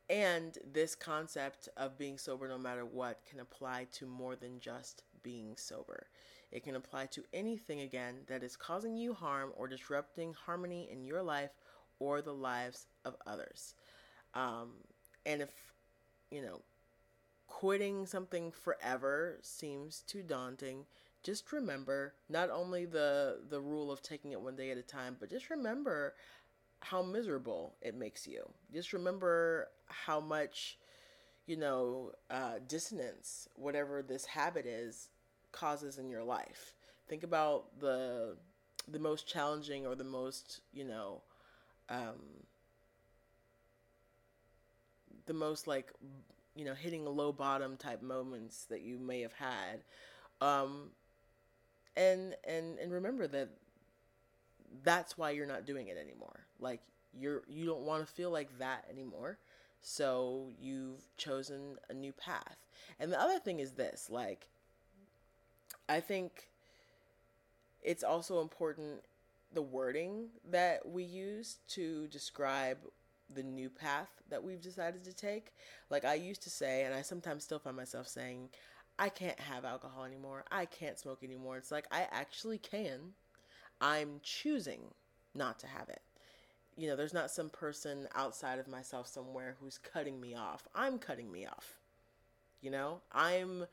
And 0.09 0.57
this 0.73 0.95
concept 0.95 1.69
of 1.77 1.99
being 1.99 2.17
sober 2.17 2.49
no 2.49 2.57
matter 2.57 2.87
what 2.87 3.21
can 3.29 3.41
apply 3.41 3.89
to 3.93 4.07
more 4.07 4.37
than 4.37 4.59
just 4.59 5.03
being 5.23 5.57
sober. 5.57 6.07
It 6.53 6.65
can 6.65 6.77
apply 6.77 7.07
to 7.07 7.25
anything 7.33 7.81
again 7.81 8.17
that 8.27 8.43
is 8.43 8.57
causing 8.57 8.97
you 8.97 9.15
harm 9.15 9.53
or 9.57 9.69
disrupting 9.69 10.35
harmony 10.35 10.89
in 10.91 11.05
your 11.05 11.23
life 11.23 11.51
or 11.99 12.23
the 12.23 12.35
lives 12.35 12.87
of 13.05 13.17
others. 13.27 13.75
Um, 14.35 14.71
and 15.27 15.43
if, 15.43 15.51
you 16.31 16.43
know, 16.43 16.61
quitting 17.47 18.07
something 18.07 18.51
forever 18.53 19.39
seems 19.43 20.03
too 20.07 20.23
daunting, 20.23 20.87
just 21.23 21.53
remember 21.53 22.15
not 22.29 22.51
only 22.51 22.87
the 22.87 23.41
the 23.51 23.61
rule 23.61 23.93
of 23.93 24.01
taking 24.03 24.33
it 24.33 24.41
one 24.41 24.57
day 24.57 24.71
at 24.71 24.79
a 24.79 24.83
time, 24.83 25.17
but 25.21 25.29
just 25.31 25.51
remember 25.51 26.15
how 26.81 27.03
miserable 27.03 27.75
it 27.83 27.95
makes 27.95 28.27
you. 28.27 28.49
Just 28.73 28.93
remember 28.93 29.69
how 29.87 30.21
much, 30.21 30.79
you 31.47 31.57
know, 31.57 32.13
uh, 32.31 32.55
dissonance, 32.69 33.49
whatever 33.57 34.03
this 34.03 34.27
habit 34.27 34.67
is, 34.67 35.09
causes 35.53 35.99
in 35.99 36.09
your 36.11 36.23
life. 36.23 36.75
Think 37.09 37.23
about 37.23 37.81
the 37.81 38.37
the 38.89 38.99
most 38.99 39.27
challenging 39.29 39.87
or 39.87 39.95
the 39.95 40.05
most, 40.05 40.61
you 40.73 40.85
know, 40.85 41.23
um, 41.89 42.17
the 45.27 45.35
most 45.35 45.67
like, 45.67 45.93
you 46.55 46.65
know, 46.65 46.75
hitting 46.75 47.07
a 47.07 47.11
low 47.11 47.33
bottom 47.33 47.77
type 47.77 48.03
moments 48.03 48.65
that 48.65 48.81
you 48.83 48.99
may 48.99 49.21
have 49.21 49.35
had. 49.35 49.83
Um, 50.41 50.91
and 51.97 52.35
and 52.47 52.79
and 52.79 52.93
remember 52.93 53.27
that 53.27 53.51
that's 54.83 55.19
why 55.19 55.31
you're 55.31 55.47
not 55.47 55.67
doing 55.67 55.89
it 55.89 55.97
anymore 55.97 56.41
like 56.59 56.81
you're 57.19 57.43
you 57.49 57.67
don't 57.67 57.83
want 57.83 58.07
to 58.07 58.13
feel 58.13 58.31
like 58.31 58.49
that 58.59 58.85
anymore 58.91 59.39
so 59.81 60.49
you've 60.61 61.03
chosen 61.17 61.77
a 61.89 61.95
new 61.95 62.13
path 62.13 62.57
and 62.99 63.13
the 63.13 63.21
other 63.21 63.39
thing 63.39 63.61
is 63.61 63.73
this 63.73 64.09
like 64.11 64.49
i 65.89 66.01
think 66.01 66.49
it's 67.83 68.05
also 68.05 68.41
important 68.41 69.01
the 69.53 69.63
wording 69.63 70.29
that 70.49 70.87
we 70.89 71.03
use 71.03 71.59
to 71.69 72.07
describe 72.09 72.79
the 73.33 73.43
new 73.43 73.71
path 73.71 74.11
that 74.29 74.43
we've 74.43 74.61
decided 74.61 75.03
to 75.05 75.13
take 75.13 75.53
like 75.89 76.05
i 76.05 76.15
used 76.15 76.43
to 76.43 76.51
say 76.51 76.85
and 76.85 76.95
i 76.95 77.03
sometimes 77.03 77.45
still 77.45 77.59
find 77.59 77.77
myself 77.77 78.07
saying 78.07 78.49
I 79.01 79.09
can't 79.09 79.41
have 79.41 79.65
alcohol 79.65 80.05
anymore. 80.05 80.45
I 80.53 80.67
can't 80.67 80.99
smoke 80.99 81.25
anymore. 81.25 81.57
It's 81.57 81.71
like 81.71 81.87
I 81.91 82.07
actually 82.11 82.59
can. 82.59 83.15
I'm 83.81 84.21
choosing 84.23 84.93
not 85.35 85.59
to 85.61 85.67
have 85.67 85.89
it. 85.89 86.03
You 86.77 86.89
know, 86.89 86.97
there's 86.97 87.15
not 87.15 87.31
some 87.31 87.51
person 87.51 88.09
outside 88.15 88.59
of 88.59 88.69
myself 88.69 89.07
somewhere 89.07 89.57
who's 89.61 89.79
cutting 89.79 90.21
me 90.21 90.35
off. 90.35 90.67
I'm 90.75 90.99
cutting 90.99 91.31
me 91.31 91.47
off. 91.47 91.77
You 92.61 92.71
know, 92.71 93.01
I'm 93.13 93.67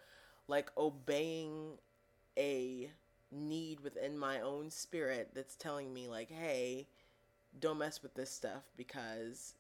like 0.48 0.70
obeying 0.78 1.78
a 2.38 2.90
need 3.32 3.80
within 3.82 4.18
my 4.18 4.42
own 4.42 4.70
spirit 4.70 5.32
that's 5.34 5.56
telling 5.56 5.94
me, 5.94 6.08
like, 6.08 6.32
hey, 6.32 6.88
don't 7.60 7.80
mess 7.80 8.02
with 8.02 8.14
this 8.14 8.32
stuff 8.32 8.64
because 8.76 9.56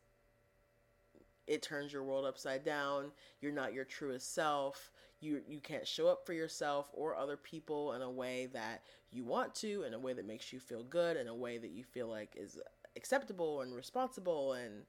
it 1.45 1.61
turns 1.61 1.93
your 1.93 2.03
world 2.03 2.25
upside 2.25 2.63
down. 2.63 3.11
You're 3.41 3.51
not 3.51 3.73
your 3.73 3.85
truest 3.85 4.33
self 4.33 4.91
you 5.19 5.41
you 5.47 5.59
can't 5.59 5.87
show 5.87 6.07
up 6.07 6.25
for 6.25 6.33
yourself 6.33 6.89
or 6.93 7.15
other 7.15 7.37
people 7.37 7.93
in 7.93 8.01
a 8.01 8.09
way 8.09 8.47
that 8.53 8.83
you 9.11 9.23
want 9.23 9.53
to 9.55 9.83
in 9.83 9.93
a 9.93 9.99
way 9.99 10.13
that 10.13 10.27
makes 10.27 10.53
you 10.53 10.59
feel 10.59 10.83
good 10.83 11.17
in 11.17 11.27
a 11.27 11.35
way 11.35 11.57
that 11.57 11.71
you 11.71 11.83
feel 11.83 12.07
like 12.07 12.33
is 12.35 12.59
acceptable 12.97 13.61
and 13.61 13.73
responsible 13.73 14.53
and 14.53 14.83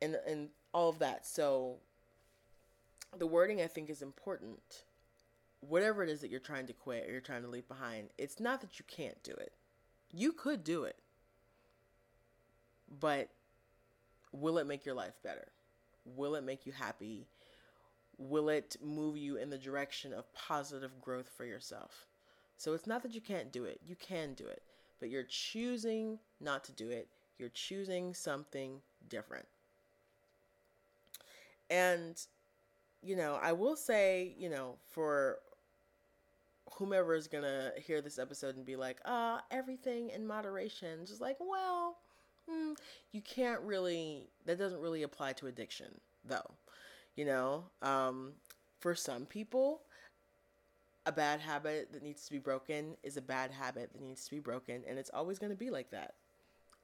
and 0.00 0.16
and 0.26 0.48
all 0.72 0.88
of 0.88 0.98
that. 1.00 1.26
So 1.26 1.76
the 3.16 3.26
wording 3.26 3.60
i 3.60 3.66
think 3.66 3.90
is 3.90 4.02
important. 4.02 4.84
Whatever 5.60 6.04
it 6.04 6.08
is 6.08 6.20
that 6.20 6.30
you're 6.30 6.40
trying 6.40 6.66
to 6.68 6.72
quit 6.72 7.06
or 7.08 7.12
you're 7.12 7.20
trying 7.20 7.42
to 7.42 7.48
leave 7.48 7.66
behind 7.66 8.10
it's 8.16 8.38
not 8.38 8.60
that 8.60 8.78
you 8.78 8.84
can't 8.86 9.22
do 9.22 9.32
it. 9.32 9.52
You 10.12 10.32
could 10.32 10.64
do 10.64 10.84
it. 10.84 10.96
But 13.00 13.28
will 14.32 14.58
it 14.58 14.66
make 14.66 14.86
your 14.86 14.94
life 14.94 15.18
better? 15.22 15.48
Will 16.04 16.34
it 16.36 16.44
make 16.44 16.64
you 16.64 16.72
happy? 16.72 17.26
Will 18.16 18.48
it 18.48 18.76
move 18.82 19.16
you 19.16 19.36
in 19.36 19.50
the 19.50 19.58
direction 19.58 20.12
of 20.12 20.32
positive 20.32 21.00
growth 21.00 21.30
for 21.36 21.44
yourself? 21.44 22.06
So 22.56 22.72
it's 22.72 22.86
not 22.86 23.02
that 23.02 23.14
you 23.14 23.20
can't 23.20 23.52
do 23.52 23.64
it, 23.64 23.80
you 23.86 23.94
can 23.94 24.34
do 24.34 24.44
it, 24.44 24.62
but 25.00 25.10
you're 25.10 25.24
choosing 25.24 26.18
not 26.40 26.64
to 26.64 26.72
do 26.72 26.90
it. 26.90 27.08
You're 27.38 27.50
choosing 27.50 28.14
something 28.14 28.80
different. 29.08 29.46
And, 31.70 32.20
you 33.02 33.16
know, 33.16 33.38
I 33.40 33.52
will 33.52 33.76
say, 33.76 34.34
you 34.38 34.48
know, 34.48 34.76
for 34.88 35.38
whomever 36.74 37.14
is 37.14 37.28
going 37.28 37.44
to 37.44 37.72
hear 37.76 38.00
this 38.00 38.18
episode 38.18 38.56
and 38.56 38.64
be 38.64 38.76
like, 38.76 38.98
ah, 39.04 39.38
uh, 39.38 39.40
everything 39.50 40.10
in 40.10 40.26
moderation, 40.26 41.04
just 41.06 41.20
like, 41.20 41.36
well, 41.40 41.98
hmm, 42.48 42.72
you 43.12 43.20
can't 43.20 43.60
really, 43.62 44.28
that 44.46 44.58
doesn't 44.58 44.80
really 44.80 45.02
apply 45.02 45.32
to 45.34 45.46
addiction, 45.46 46.00
though. 46.24 46.50
You 47.16 47.24
know, 47.24 47.64
um, 47.82 48.32
for 48.78 48.94
some 48.94 49.26
people, 49.26 49.82
a 51.08 51.12
bad 51.12 51.40
habit 51.40 51.90
that 51.92 52.02
needs 52.02 52.26
to 52.26 52.32
be 52.32 52.38
broken 52.38 52.94
is 53.02 53.16
a 53.16 53.22
bad 53.22 53.50
habit 53.50 53.90
that 53.92 54.02
needs 54.02 54.24
to 54.26 54.30
be 54.30 54.40
broken, 54.40 54.82
and 54.86 54.98
it's 54.98 55.10
always 55.12 55.38
going 55.38 55.50
to 55.50 55.56
be 55.56 55.70
like 55.70 55.90
that. 55.90 56.14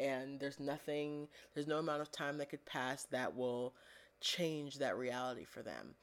And 0.00 0.40
there's 0.40 0.59
nothing, 0.59 1.28
there's 1.52 1.66
no 1.66 1.78
amount 1.78 2.00
of 2.00 2.11
time 2.11 2.38
that 2.38 2.49
could 2.49 2.64
pass 2.64 3.04
that 3.11 3.37
will 3.37 3.75
change 4.23 4.78
that 4.78 4.97
reality 4.97 5.45
for 5.45 5.62
them. 5.62 5.95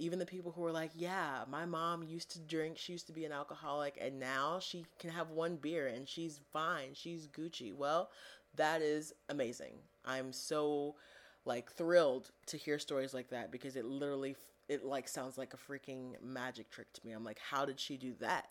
Even 0.00 0.18
the 0.18 0.26
people 0.26 0.50
who 0.52 0.64
are 0.64 0.72
like, 0.72 0.90
yeah, 0.94 1.44
my 1.48 1.64
mom 1.64 2.02
used 2.02 2.32
to 2.32 2.40
drink, 2.40 2.78
she 2.78 2.92
used 2.92 3.06
to 3.06 3.12
be 3.12 3.24
an 3.24 3.32
alcoholic, 3.32 3.96
and 4.00 4.18
now 4.18 4.58
she 4.60 4.84
can 4.98 5.10
have 5.10 5.30
one 5.30 5.56
beer 5.56 5.86
and 5.86 6.08
she's 6.08 6.40
fine, 6.52 6.90
she's 6.94 7.28
Gucci. 7.28 7.72
Well, 7.72 8.10
that 8.56 8.82
is 8.82 9.12
amazing. 9.28 9.74
I'm 10.04 10.32
so 10.32 10.96
like 11.44 11.72
thrilled 11.72 12.30
to 12.46 12.56
hear 12.56 12.78
stories 12.78 13.14
like 13.14 13.30
that 13.30 13.52
because 13.52 13.76
it 13.76 13.84
literally 13.84 14.34
it 14.68 14.84
like 14.84 15.08
sounds 15.08 15.38
like 15.38 15.54
a 15.54 15.56
freaking 15.56 16.12
magic 16.22 16.70
trick 16.70 16.92
to 16.94 17.06
me. 17.06 17.12
I'm 17.12 17.24
like, 17.24 17.38
how 17.38 17.64
did 17.64 17.80
she 17.80 17.96
do 17.96 18.14
that? 18.20 18.48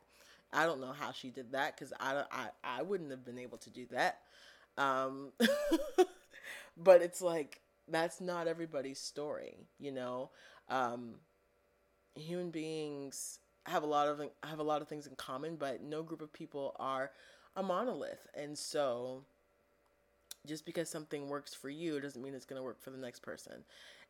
I 0.53 0.65
don't 0.65 0.79
know 0.79 0.93
how 0.93 1.11
she 1.11 1.29
did 1.29 1.51
that 1.51 1.75
because 1.75 1.93
I, 1.99 2.23
I 2.31 2.47
I 2.63 2.81
wouldn't 2.81 3.11
have 3.11 3.25
been 3.25 3.37
able 3.37 3.57
to 3.59 3.69
do 3.69 3.85
that. 3.91 4.19
Um, 4.77 5.31
but 6.77 7.01
it's 7.01 7.21
like 7.21 7.61
that's 7.87 8.21
not 8.21 8.47
everybody's 8.47 8.99
story, 8.99 9.55
you 9.79 9.91
know. 9.91 10.29
Um, 10.69 11.15
human 12.15 12.51
beings 12.51 13.39
have 13.65 13.83
a 13.83 13.87
lot 13.87 14.07
of 14.07 14.21
have 14.43 14.59
a 14.59 14.63
lot 14.63 14.81
of 14.81 14.87
things 14.87 15.07
in 15.07 15.15
common, 15.15 15.55
but 15.55 15.81
no 15.81 16.03
group 16.03 16.21
of 16.21 16.31
people 16.33 16.75
are 16.79 17.11
a 17.55 17.63
monolith, 17.63 18.27
and 18.33 18.57
so 18.57 19.23
just 20.45 20.65
because 20.65 20.89
something 20.89 21.27
works 21.27 21.53
for 21.53 21.69
you 21.69 21.99
doesn't 21.99 22.21
mean 22.21 22.33
it's 22.33 22.45
going 22.45 22.59
to 22.59 22.63
work 22.63 22.81
for 22.81 22.91
the 22.91 22.97
next 22.97 23.19
person. 23.21 23.63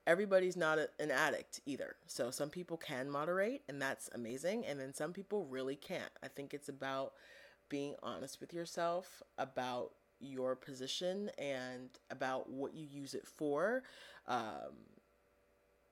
Everybody's 0.07 0.57
not 0.57 0.79
a, 0.79 0.89
an 0.99 1.11
addict 1.11 1.61
either. 1.67 1.97
So 2.07 2.31
some 2.31 2.49
people 2.49 2.77
can 2.77 3.09
moderate, 3.09 3.61
and 3.69 3.79
that's 3.79 4.09
amazing. 4.15 4.65
And 4.65 4.79
then 4.79 4.93
some 4.93 5.13
people 5.13 5.45
really 5.45 5.75
can't. 5.75 6.11
I 6.23 6.29
think 6.29 6.53
it's 6.53 6.69
about 6.69 7.13
being 7.69 7.95
honest 8.01 8.39
with 8.39 8.53
yourself 8.53 9.21
about 9.37 9.91
your 10.19 10.55
position 10.55 11.29
and 11.37 11.89
about 12.09 12.49
what 12.49 12.73
you 12.73 12.87
use 12.89 13.13
it 13.13 13.27
for. 13.27 13.83
Um, 14.27 14.73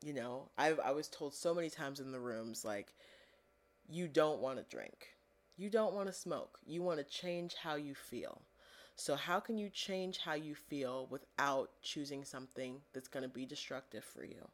you 0.03 0.13
know, 0.13 0.50
I've 0.57 0.79
I 0.79 0.91
was 0.91 1.07
told 1.07 1.34
so 1.34 1.53
many 1.53 1.69
times 1.69 2.00
in 2.00 2.12
the 2.12 2.19
rooms 2.19 2.65
like, 2.65 2.93
you 3.88 4.07
don't 4.07 4.39
want 4.39 4.57
to 4.57 4.75
drink, 4.75 5.10
you 5.57 5.69
don't 5.69 5.93
want 5.93 6.07
to 6.07 6.13
smoke, 6.13 6.57
you 6.65 6.81
want 6.81 7.00
to 7.00 7.03
change 7.03 7.55
how 7.62 7.75
you 7.75 7.93
feel. 7.93 8.41
So, 8.96 9.16
how 9.16 9.40
can 9.40 9.58
you 9.58 9.70
change 9.70 10.20
how 10.20 10.36
you 10.36 10.56
feel 10.56 11.08
without 11.10 11.70
choosing 11.82 12.24
something 12.24 12.82
that's 12.94 13.10
going 13.10 13.24
to 13.24 13.30
be 13.30 13.46
destructive 13.46 14.06
for 14.06 14.24
you? 14.24 14.48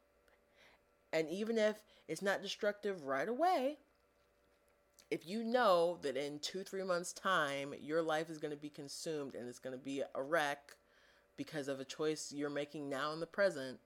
And 1.12 1.28
even 1.28 1.58
if 1.58 1.76
it's 2.08 2.22
not 2.22 2.42
destructive 2.42 3.04
right 3.04 3.28
away, 3.28 3.78
if 5.10 5.26
you 5.26 5.44
know 5.44 5.98
that 6.02 6.16
in 6.16 6.38
two, 6.38 6.64
three 6.64 6.82
months' 6.82 7.12
time, 7.12 7.74
your 7.80 8.02
life 8.02 8.30
is 8.30 8.38
going 8.38 8.50
to 8.50 8.56
be 8.56 8.70
consumed 8.70 9.34
and 9.34 9.48
it's 9.48 9.58
going 9.58 9.76
to 9.76 9.84
be 9.84 10.02
a 10.14 10.22
wreck 10.22 10.74
because 11.36 11.68
of 11.68 11.80
a 11.80 11.84
choice 11.84 12.32
you're 12.34 12.50
making 12.50 12.88
now 12.88 13.12
in 13.12 13.20
the 13.20 13.26
present, 13.26 13.78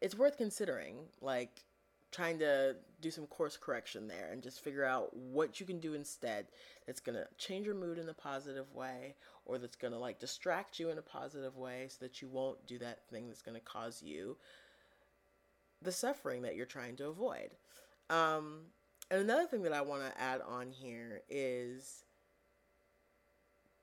it's 0.00 0.16
worth 0.16 0.36
considering. 0.36 0.96
Like, 1.20 1.65
trying 2.12 2.38
to 2.38 2.76
do 3.00 3.10
some 3.10 3.26
course 3.26 3.56
correction 3.56 4.08
there 4.08 4.30
and 4.32 4.42
just 4.42 4.60
figure 4.60 4.84
out 4.84 5.14
what 5.14 5.60
you 5.60 5.66
can 5.66 5.80
do 5.80 5.94
instead 5.94 6.46
that's 6.86 7.00
going 7.00 7.16
to 7.16 7.26
change 7.36 7.66
your 7.66 7.74
mood 7.74 7.98
in 7.98 8.08
a 8.08 8.14
positive 8.14 8.72
way 8.72 9.14
or 9.44 9.58
that's 9.58 9.76
going 9.76 9.92
to 9.92 9.98
like 9.98 10.18
distract 10.18 10.78
you 10.78 10.90
in 10.90 10.98
a 10.98 11.02
positive 11.02 11.56
way 11.56 11.86
so 11.88 11.98
that 12.00 12.22
you 12.22 12.28
won't 12.28 12.66
do 12.66 12.78
that 12.78 13.00
thing 13.10 13.26
that's 13.26 13.42
going 13.42 13.56
to 13.56 13.60
cause 13.60 14.02
you 14.02 14.36
the 15.82 15.92
suffering 15.92 16.42
that 16.42 16.56
you're 16.56 16.66
trying 16.66 16.96
to 16.96 17.06
avoid. 17.06 17.50
Um, 18.08 18.62
and 19.10 19.20
another 19.20 19.46
thing 19.46 19.62
that 19.62 19.72
I 19.72 19.82
want 19.82 20.02
to 20.02 20.20
add 20.20 20.40
on 20.40 20.70
here 20.70 21.22
is 21.28 22.04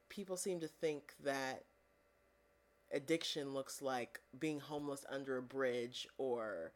people 0.10 0.38
seem 0.38 0.60
to 0.60 0.68
think 0.68 1.14
that 1.24 1.64
addiction 2.92 3.54
looks 3.54 3.82
like 3.82 4.20
being 4.38 4.60
homeless 4.60 5.06
under 5.10 5.38
a 5.38 5.42
bridge 5.42 6.08
or 6.18 6.72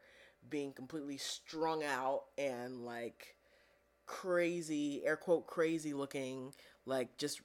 being 0.48 0.72
completely 0.72 1.16
strung 1.16 1.84
out 1.84 2.24
and 2.36 2.84
like 2.84 3.36
crazy, 4.06 5.02
air 5.04 5.16
quote, 5.16 5.46
crazy 5.46 5.92
looking, 5.92 6.54
like 6.86 7.16
just 7.18 7.40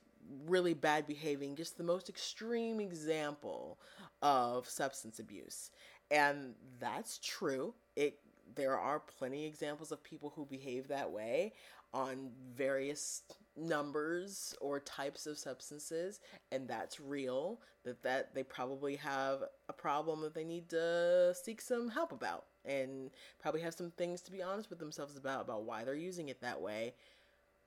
really 0.45 0.73
bad 0.73 1.05
behaving, 1.05 1.55
just 1.55 1.77
the 1.77 1.83
most 1.83 2.09
extreme 2.09 2.79
example 2.79 3.79
of 4.21 4.67
substance 4.67 5.19
abuse. 5.19 5.71
And 6.09 6.53
that's 6.79 7.19
true. 7.19 7.73
It 7.95 8.19
there 8.55 8.77
are 8.77 8.99
plenty 8.99 9.45
examples 9.45 9.91
of 9.91 10.03
people 10.03 10.31
who 10.35 10.45
behave 10.45 10.87
that 10.87 11.11
way 11.11 11.53
on 11.93 12.31
various 12.55 13.23
numbers 13.55 14.55
or 14.61 14.79
types 14.79 15.27
of 15.27 15.37
substances 15.37 16.19
and 16.51 16.67
that's 16.67 16.99
real 16.99 17.59
that 17.83 18.01
that 18.01 18.33
they 18.33 18.43
probably 18.43 18.95
have 18.95 19.43
a 19.69 19.73
problem 19.73 20.21
that 20.21 20.33
they 20.33 20.43
need 20.43 20.67
to 20.69 21.33
seek 21.43 21.61
some 21.61 21.89
help 21.89 22.11
about 22.11 22.45
and 22.65 23.11
probably 23.41 23.61
have 23.61 23.73
some 23.73 23.91
things 23.91 24.21
to 24.21 24.31
be 24.31 24.41
honest 24.41 24.69
with 24.69 24.79
themselves 24.79 25.17
about 25.17 25.41
about 25.41 25.63
why 25.63 25.83
they're 25.83 25.95
using 25.95 26.29
it 26.29 26.41
that 26.41 26.61
way. 26.61 26.93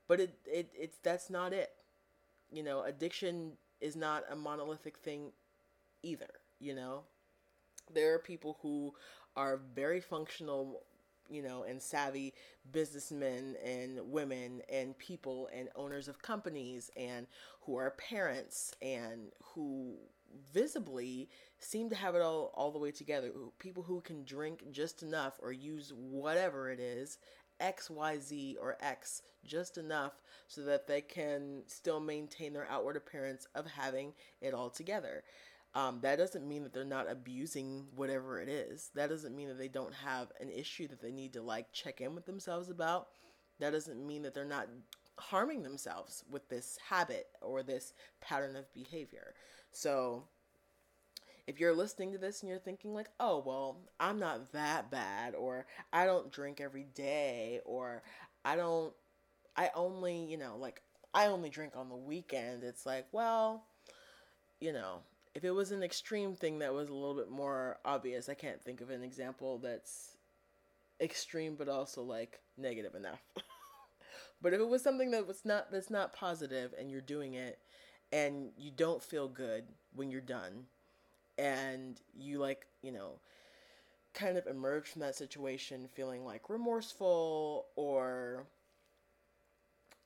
But 0.07 0.19
it, 0.19 0.35
it 0.45 0.69
it's 0.75 0.97
that's 1.03 1.29
not 1.29 1.53
it. 1.53 1.71
You 2.51 2.63
know 2.63 2.83
addiction 2.83 3.53
is 3.81 3.95
not 3.95 4.23
a 4.31 4.35
monolithic 4.35 4.97
thing 4.97 5.31
either 6.03 6.29
you 6.59 6.73
know? 6.73 7.03
There 7.93 8.13
are 8.13 8.19
people 8.19 8.57
who 8.61 8.93
are 9.35 9.59
very 9.75 10.01
functional 10.01 10.83
you 11.29 11.41
know, 11.41 11.63
and 11.63 11.81
savvy 11.81 12.33
businessmen 12.71 13.57
and 13.61 13.99
women 14.09 14.61
and 14.71 14.97
people 14.97 15.49
and 15.53 15.67
owners 15.75 16.07
of 16.07 16.21
companies 16.21 16.89
and 16.95 17.27
who 17.61 17.75
are 17.75 17.91
parents 17.91 18.73
and 18.81 19.31
who 19.43 19.95
visibly 20.53 21.29
seem 21.59 21.89
to 21.89 21.95
have 21.95 22.15
it 22.15 22.21
all 22.21 22.51
all 22.53 22.71
the 22.71 22.79
way 22.79 22.91
together. 22.91 23.31
People 23.59 23.83
who 23.83 24.01
can 24.01 24.23
drink 24.23 24.63
just 24.71 25.03
enough 25.03 25.39
or 25.41 25.51
use 25.51 25.93
whatever 25.95 26.69
it 26.69 26.79
is, 26.79 27.17
X, 27.59 27.89
Y, 27.89 28.19
Z, 28.19 28.57
or 28.61 28.77
X, 28.81 29.21
just 29.45 29.77
enough 29.77 30.13
so 30.47 30.61
that 30.61 30.87
they 30.87 31.01
can 31.01 31.63
still 31.67 31.99
maintain 31.99 32.53
their 32.53 32.67
outward 32.69 32.97
appearance 32.97 33.47
of 33.55 33.65
having 33.65 34.13
it 34.41 34.53
all 34.53 34.69
together. 34.69 35.23
Um, 35.75 35.99
that 36.01 36.17
doesn't 36.17 36.47
mean 36.47 36.63
that 36.63 36.73
they're 36.73 36.85
not 36.85 37.09
abusing 37.09 37.85
whatever 37.95 38.41
it 38.41 38.49
is. 38.49 38.89
That 38.95 39.09
doesn't 39.09 39.35
mean 39.35 39.47
that 39.49 39.59
they 39.59 39.67
don't 39.67 39.93
have 39.93 40.31
an 40.39 40.49
issue 40.49 40.87
that 40.87 41.01
they 41.01 41.11
need 41.11 41.33
to 41.33 41.41
like 41.41 41.71
check 41.71 42.01
in 42.01 42.15
with 42.15 42.25
themselves 42.25 42.69
about. 42.69 43.07
That 43.59 43.71
doesn't 43.71 44.05
mean 44.05 44.23
that 44.23 44.33
they're 44.33 44.45
not 44.45 44.69
harming 45.19 45.63
themselves 45.63 46.23
with 46.29 46.47
this 46.49 46.77
habit 46.89 47.27
or 47.41 47.63
this 47.63 47.93
pattern 48.21 48.55
of 48.55 48.71
behavior. 48.73 49.33
So, 49.77 50.23
if 51.45 51.59
you're 51.59 51.75
listening 51.75 52.11
to 52.13 52.17
this 52.17 52.41
and 52.41 52.49
you're 52.49 52.57
thinking, 52.57 52.95
like, 52.95 53.09
oh, 53.19 53.43
well, 53.45 53.77
I'm 53.99 54.17
not 54.17 54.51
that 54.53 54.89
bad, 54.89 55.35
or 55.35 55.67
I 55.93 56.07
don't 56.07 56.31
drink 56.31 56.59
every 56.59 56.87
day, 56.95 57.61
or 57.63 58.01
I 58.43 58.55
don't, 58.55 58.91
I 59.55 59.69
only, 59.75 60.25
you 60.25 60.35
know, 60.35 60.57
like, 60.57 60.81
I 61.13 61.27
only 61.27 61.51
drink 61.51 61.73
on 61.75 61.89
the 61.89 61.95
weekend, 61.95 62.63
it's 62.63 62.87
like, 62.87 63.05
well, 63.11 63.65
you 64.59 64.73
know, 64.73 65.01
if 65.35 65.43
it 65.43 65.51
was 65.51 65.71
an 65.71 65.83
extreme 65.83 66.33
thing 66.33 66.57
that 66.57 66.73
was 66.73 66.89
a 66.89 66.95
little 66.95 67.15
bit 67.15 67.29
more 67.29 67.77
obvious, 67.85 68.29
I 68.29 68.33
can't 68.33 68.59
think 68.59 68.81
of 68.81 68.89
an 68.89 69.03
example 69.03 69.59
that's 69.59 70.17
extreme 70.99 71.53
but 71.55 71.69
also 71.69 72.01
like 72.01 72.39
negative 72.57 72.95
enough. 72.95 73.21
but 74.41 74.53
if 74.53 74.59
it 74.59 74.67
was 74.67 74.81
something 74.81 75.11
that 75.11 75.27
was 75.27 75.45
not 75.45 75.71
that's 75.71 75.91
not 75.91 76.13
positive 76.13 76.73
and 76.79 76.89
you're 76.89 76.99
doing 76.99 77.35
it 77.35 77.59
and 78.11 78.49
you 78.57 78.71
don't 78.71 79.03
feel 79.03 79.27
good 79.27 79.65
when 79.95 80.09
you're 80.09 80.21
done. 80.21 80.65
And 81.37 81.99
you 82.17 82.39
like, 82.39 82.65
you 82.81 82.91
know, 82.91 83.19
kind 84.13 84.37
of 84.37 84.47
emerge 84.47 84.87
from 84.87 85.01
that 85.01 85.15
situation 85.15 85.87
feeling 85.93 86.25
like 86.25 86.49
remorseful 86.49 87.67
or 87.75 88.47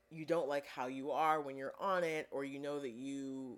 you 0.10 0.26
don't 0.26 0.50
like 0.50 0.68
how 0.68 0.88
you 0.88 1.12
are 1.12 1.40
when 1.40 1.56
you're 1.56 1.74
on 1.80 2.04
it 2.04 2.28
or 2.32 2.44
you 2.44 2.60
know 2.60 2.80
that 2.80 2.92
you 2.92 3.58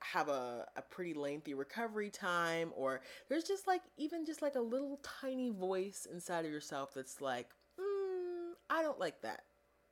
have 0.00 0.28
a, 0.28 0.66
a 0.76 0.82
pretty 0.82 1.14
lengthy 1.14 1.54
recovery 1.54 2.10
time 2.10 2.72
or 2.76 3.00
there's 3.30 3.44
just 3.44 3.66
like 3.66 3.80
even 3.96 4.26
just 4.26 4.42
like 4.42 4.54
a 4.54 4.60
little 4.60 5.00
tiny 5.22 5.48
voice 5.48 6.06
inside 6.12 6.44
of 6.44 6.50
yourself 6.50 6.92
that's 6.94 7.22
like 7.22 7.48
mm, 7.80 8.52
i 8.68 8.82
don't 8.82 9.00
like 9.00 9.22
that 9.22 9.44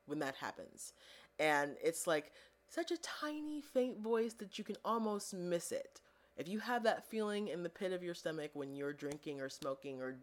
when 0.06 0.20
that 0.20 0.36
happens. 0.36 0.92
And 1.38 1.76
it's 1.82 2.06
like 2.06 2.32
such 2.76 2.92
a 2.92 2.98
tiny 2.98 3.62
faint 3.62 3.98
voice 4.00 4.34
that 4.34 4.58
you 4.58 4.64
can 4.64 4.76
almost 4.84 5.32
miss 5.34 5.72
it 5.72 6.00
if 6.36 6.46
you 6.46 6.58
have 6.60 6.82
that 6.82 7.08
feeling 7.08 7.48
in 7.48 7.62
the 7.62 7.70
pit 7.70 7.90
of 7.90 8.02
your 8.02 8.14
stomach 8.14 8.50
when 8.52 8.76
you're 8.76 8.92
drinking 8.92 9.40
or 9.40 9.48
smoking 9.48 10.02
or 10.02 10.18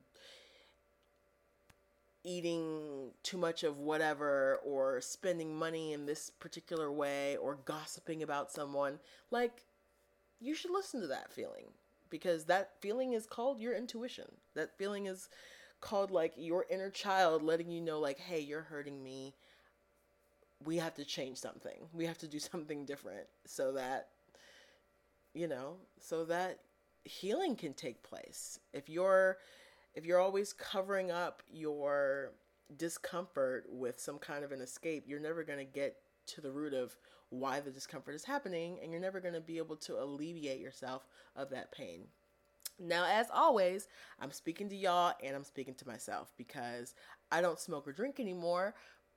eating 2.23 3.09
too 3.23 3.37
much 3.37 3.63
of 3.63 3.79
whatever 3.79 4.59
or 4.63 5.01
spending 5.01 5.53
money 5.57 5.93
in 5.93 6.05
this 6.05 6.29
particular 6.29 6.91
way 6.91 7.35
or 7.37 7.57
gossiping 7.65 8.21
about 8.21 8.51
someone 8.51 8.99
like 9.31 9.65
you 10.39 10.53
should 10.53 10.71
listen 10.71 11.01
to 11.01 11.07
that 11.07 11.33
feeling 11.33 11.65
because 12.09 12.45
that 12.45 12.71
feeling 12.79 13.13
is 13.13 13.25
called 13.25 13.59
your 13.59 13.75
intuition. 13.75 14.25
That 14.53 14.77
feeling 14.77 15.07
is 15.07 15.27
called 15.81 16.11
like 16.11 16.33
your 16.37 16.65
inner 16.69 16.91
child 16.91 17.41
letting 17.41 17.71
you 17.71 17.81
know 17.81 17.99
like 17.99 18.19
hey, 18.19 18.39
you're 18.39 18.61
hurting 18.61 19.03
me. 19.03 19.33
We 20.65 20.77
have 20.77 20.95
to 20.95 21.05
change 21.05 21.37
something. 21.37 21.87
We 21.93 22.05
have 22.05 22.17
to 22.19 22.27
do 22.27 22.39
something 22.51 22.85
different 22.85 23.27
so 23.45 23.73
that 23.73 24.09
you 25.33 25.47
know, 25.47 25.77
so 25.99 26.25
that 26.25 26.59
healing 27.03 27.55
can 27.55 27.73
take 27.73 28.03
place. 28.03 28.59
If 28.71 28.89
you're 28.89 29.37
if 29.95 30.05
you're 30.05 30.19
always 30.19 30.53
covering 30.53 31.11
up 31.11 31.43
your 31.51 32.31
discomfort 32.77 33.65
with 33.69 33.99
some 33.99 34.17
kind 34.17 34.43
of 34.43 34.51
an 34.51 34.61
escape, 34.61 35.05
you're 35.07 35.19
never 35.19 35.43
going 35.43 35.59
to 35.59 35.65
get 35.65 35.97
to 36.25 36.41
the 36.41 36.51
root 36.51 36.73
of 36.73 36.95
why 37.29 37.59
the 37.59 37.71
discomfort 37.71 38.15
is 38.15 38.23
happening, 38.23 38.79
and 38.81 38.91
you're 38.91 39.01
never 39.01 39.19
going 39.19 39.33
to 39.33 39.41
be 39.41 39.57
able 39.57 39.75
to 39.75 40.01
alleviate 40.01 40.59
yourself 40.59 41.07
of 41.35 41.49
that 41.49 41.71
pain. 41.71 42.05
Now, 42.79 43.05
as 43.07 43.27
always, 43.31 43.87
I'm 44.19 44.31
speaking 44.31 44.69
to 44.69 44.75
y'all 44.75 45.13
and 45.23 45.35
I'm 45.35 45.43
speaking 45.43 45.75
to 45.75 45.87
myself 45.87 46.33
because 46.37 46.95
I 47.31 47.41
don't 47.41 47.59
smoke 47.59 47.87
or 47.87 47.91
drink 47.91 48.19
anymore, 48.19 48.73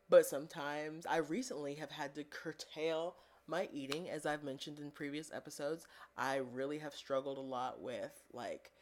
but 0.09 0.27
sometimes 0.27 1.07
I 1.07 1.19
recently 1.19 1.75
have 1.77 1.90
had 1.90 2.14
to 2.14 2.25
curtail 2.25 3.16
my 3.47 3.69
eating. 3.73 4.11
As 4.11 4.27
I've 4.27 4.45
mentioned 4.45 4.79
in 4.79 4.90
previous 4.90 5.33
episodes, 5.33 5.87
I 6.16 6.37
really 6.37 6.79
have 6.79 6.95
struggled 6.95 7.38
a 7.38 7.42
lot 7.42 7.81
with 7.81 8.12
like 8.33 8.73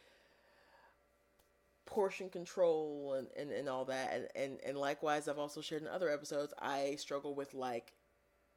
portion 1.87 2.31
control 2.31 3.15
and, 3.15 3.29
and, 3.37 3.51
and 3.51 3.69
all 3.69 3.85
that. 3.87 4.13
And, 4.13 4.29
and, 4.35 4.59
and 4.65 4.79
likewise, 4.79 5.29
I've 5.29 5.39
also 5.39 5.61
shared 5.61 5.83
in 5.83 5.89
other 5.89 6.11
episodes, 6.11 6.55
I 6.59 6.97
struggle 6.97 7.35
with 7.35 7.55
like 7.55 7.93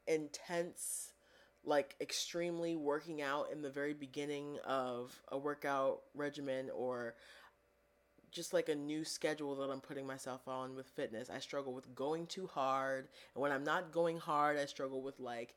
intense 0.06 1.12
like 1.64 1.96
extremely 2.00 2.76
working 2.76 3.20
out 3.20 3.50
in 3.52 3.62
the 3.62 3.70
very 3.70 3.92
beginning 3.92 4.58
of 4.64 5.20
a 5.30 5.36
workout 5.36 6.00
regimen 6.14 6.70
or 6.74 7.14
just 8.30 8.52
like 8.52 8.68
a 8.68 8.74
new 8.74 9.04
schedule 9.04 9.54
that 9.56 9.70
I'm 9.70 9.80
putting 9.80 10.06
myself 10.06 10.46
on 10.46 10.74
with 10.74 10.86
fitness. 10.88 11.30
I 11.30 11.38
struggle 11.38 11.72
with 11.72 11.94
going 11.94 12.26
too 12.26 12.46
hard. 12.46 13.08
And 13.34 13.42
when 13.42 13.52
I'm 13.52 13.64
not 13.64 13.92
going 13.92 14.18
hard, 14.18 14.58
I 14.58 14.66
struggle 14.66 15.02
with 15.02 15.18
like 15.20 15.54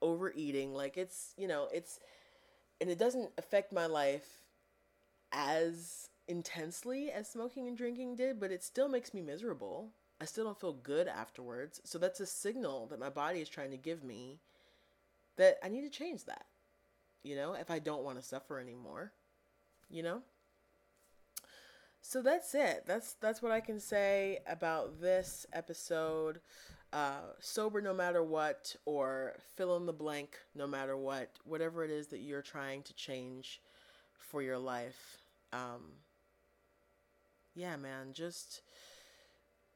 overeating. 0.00 0.74
Like 0.74 0.96
it's, 0.96 1.34
you 1.36 1.48
know, 1.48 1.68
it's, 1.72 1.98
and 2.80 2.90
it 2.90 2.98
doesn't 2.98 3.30
affect 3.38 3.72
my 3.72 3.86
life 3.86 4.26
as 5.32 6.08
intensely 6.28 7.10
as 7.10 7.28
smoking 7.28 7.68
and 7.68 7.76
drinking 7.76 8.16
did, 8.16 8.38
but 8.38 8.52
it 8.52 8.62
still 8.62 8.88
makes 8.88 9.14
me 9.14 9.20
miserable. 9.20 9.90
I 10.20 10.24
still 10.24 10.44
don't 10.44 10.60
feel 10.60 10.72
good 10.72 11.08
afterwards. 11.08 11.80
So 11.84 11.98
that's 11.98 12.20
a 12.20 12.26
signal 12.26 12.86
that 12.88 13.00
my 13.00 13.08
body 13.08 13.40
is 13.40 13.48
trying 13.48 13.70
to 13.72 13.76
give 13.76 14.04
me 14.04 14.38
that 15.36 15.58
I 15.62 15.68
need 15.68 15.82
to 15.82 15.90
change 15.90 16.24
that. 16.26 16.46
You 17.24 17.36
know, 17.36 17.54
if 17.54 17.70
I 17.70 17.78
don't 17.78 18.04
want 18.04 18.20
to 18.20 18.24
suffer 18.24 18.58
anymore. 18.58 19.12
You 19.90 20.02
know? 20.02 20.22
So 22.02 22.20
that's 22.20 22.54
it. 22.54 22.82
That's 22.86 23.14
that's 23.14 23.40
what 23.40 23.52
I 23.52 23.60
can 23.60 23.80
say 23.80 24.40
about 24.46 25.00
this 25.00 25.46
episode. 25.52 26.40
Uh, 26.92 27.20
sober 27.40 27.80
no 27.80 27.94
matter 27.94 28.22
what, 28.22 28.76
or 28.84 29.34
fill 29.56 29.76
in 29.78 29.86
the 29.86 29.94
blank 29.94 30.36
no 30.54 30.66
matter 30.66 30.94
what, 30.94 31.30
whatever 31.44 31.84
it 31.84 31.90
is 31.90 32.08
that 32.08 32.18
you're 32.18 32.42
trying 32.42 32.82
to 32.82 32.92
change 32.94 33.62
for 34.12 34.42
your 34.42 34.58
life. 34.58 35.16
Um, 35.54 35.92
yeah, 37.54 37.76
man, 37.76 38.12
just 38.12 38.60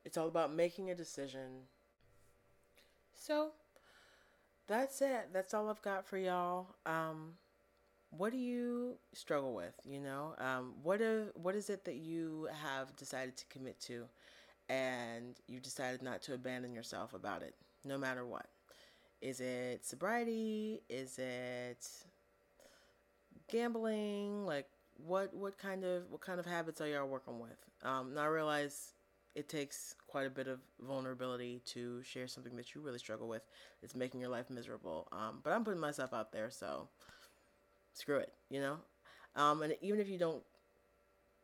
it's 0.05 0.19
all 0.19 0.29
about 0.29 0.53
making 0.53 0.91
a 0.91 0.95
decision. 0.95 1.69
So 3.15 3.53
that's 4.67 5.01
it. 5.01 5.29
That's 5.33 5.55
all 5.55 5.71
I've 5.71 5.81
got 5.81 6.07
for 6.07 6.19
y'all. 6.19 6.75
Um, 6.85 7.35
what 8.11 8.33
do 8.33 8.39
you 8.39 8.97
struggle 9.13 9.55
with? 9.55 9.75
You 9.85 10.01
know, 10.01 10.35
um, 10.39 10.75
what 10.83 11.01
are, 11.01 11.33
what 11.35 11.55
is 11.55 11.71
it 11.71 11.85
that 11.85 11.97
you 11.97 12.49
have 12.63 12.95
decided 12.97 13.37
to 13.37 13.45
commit 13.47 13.81
to, 13.83 14.05
and 14.69 15.37
you 15.47 15.61
decided 15.61 16.03
not 16.03 16.23
to 16.23 16.35
abandon 16.35 16.73
yourself 16.73 17.15
about 17.15 17.43
it, 17.43 17.55
no 17.85 17.99
matter 17.99 18.27
what. 18.27 18.47
Is 19.23 19.41
it 19.41 19.85
sobriety? 19.85 20.83
Is 20.89 21.19
it 21.19 21.89
gambling? 23.51 24.47
Like 24.47 24.69
what 25.05 25.35
what 25.35 25.59
kind 25.59 25.85
of 25.85 26.11
what 26.11 26.21
kind 26.21 26.41
of 26.41 26.47
habits 26.47 26.81
are 26.81 26.89
y'all 26.89 27.09
working 27.09 27.39
with? 27.39 27.57
Um, 27.83 28.15
now 28.15 28.23
I 28.23 28.27
realize 28.27 28.93
it 29.35 29.49
takes 29.49 29.95
quite 30.07 30.27
a 30.27 30.31
bit 30.31 30.49
of 30.49 30.61
vulnerability 30.81 31.61
to 31.67 32.03
share 32.03 32.27
something 32.27 32.57
that 32.57 32.75
you 32.75 32.81
really 32.81 32.99
struggle 32.99 33.29
with. 33.29 33.43
It's 33.83 33.95
making 33.95 34.21
your 34.21 34.31
life 34.31 34.49
miserable. 34.49 35.09
Um, 35.13 35.41
but 35.43 35.53
I'm 35.53 35.63
putting 35.63 35.81
myself 35.81 36.15
out 36.15 36.33
there, 36.33 36.51
so 36.51 36.89
screw 37.97 38.19
it, 38.19 38.33
you 38.51 38.61
know. 38.61 38.77
Um, 39.35 39.63
and 39.63 39.75
even 39.81 40.01
if 40.01 40.09
you 40.09 40.19
don't 40.19 40.43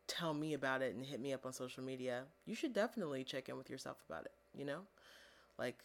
tell 0.07 0.33
me 0.33 0.53
about 0.53 0.81
it 0.81 0.95
and 0.95 1.05
hit 1.05 1.19
me 1.19 1.33
up 1.33 1.45
on 1.45 1.53
social 1.53 1.83
media, 1.83 2.23
you 2.45 2.55
should 2.55 2.73
definitely 2.73 3.23
check 3.23 3.49
in 3.49 3.57
with 3.57 3.69
yourself 3.69 3.97
about 4.07 4.25
it, 4.25 4.31
you 4.55 4.65
know? 4.65 4.81
Like 5.57 5.79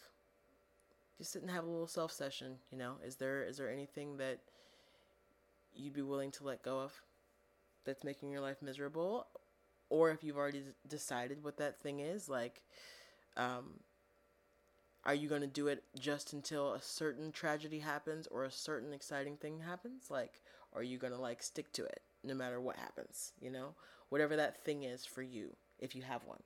just 1.16 1.32
sit 1.32 1.42
and 1.42 1.50
have 1.50 1.64
a 1.64 1.70
little 1.70 1.86
self 1.86 2.12
session, 2.12 2.56
you 2.70 2.78
know? 2.78 2.94
Is 3.04 3.16
there 3.16 3.42
is 3.42 3.56
there 3.56 3.70
anything 3.70 4.18
that 4.18 4.40
you'd 5.74 5.94
be 5.94 6.02
willing 6.02 6.30
to 6.32 6.44
let 6.44 6.62
go 6.62 6.80
of 6.80 6.92
that's 7.84 8.04
making 8.04 8.30
your 8.30 8.40
life 8.40 8.60
miserable? 8.62 9.26
Or 9.90 10.10
if 10.10 10.22
you've 10.22 10.36
already 10.36 10.62
decided 10.86 11.42
what 11.42 11.56
that 11.58 11.80
thing 11.80 12.00
is, 12.00 12.28
like 12.28 12.62
um 13.36 13.80
are 15.04 15.14
you 15.14 15.28
going 15.28 15.40
to 15.40 15.46
do 15.46 15.68
it 15.68 15.84
just 15.98 16.34
until 16.34 16.74
a 16.74 16.82
certain 16.82 17.32
tragedy 17.32 17.78
happens 17.78 18.26
or 18.26 18.44
a 18.44 18.50
certain 18.50 18.92
exciting 18.92 19.36
thing 19.36 19.60
happens? 19.60 20.10
Like, 20.10 20.42
are 20.74 20.82
you 20.82 20.98
going 20.98 21.12
to 21.12 21.20
like 21.20 21.42
stick 21.42 21.72
to 21.74 21.84
it 21.84 22.02
no 22.24 22.34
matter 22.34 22.60
what 22.60 22.76
happens, 22.76 23.32
you 23.40 23.50
know? 23.50 23.74
Whatever 24.08 24.36
that 24.36 24.64
thing 24.64 24.84
is 24.84 25.04
for 25.04 25.22
you, 25.22 25.54
if 25.78 25.94
you 25.94 26.02
have 26.02 26.24
one. 26.24 26.42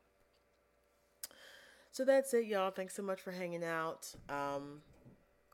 So 1.92 2.04
that's 2.04 2.32
it, 2.34 2.46
y'all. 2.46 2.70
Thanks 2.70 2.94
so 2.94 3.02
much 3.02 3.20
for 3.20 3.32
hanging 3.32 3.62
out 3.62 4.14
um, 4.28 4.80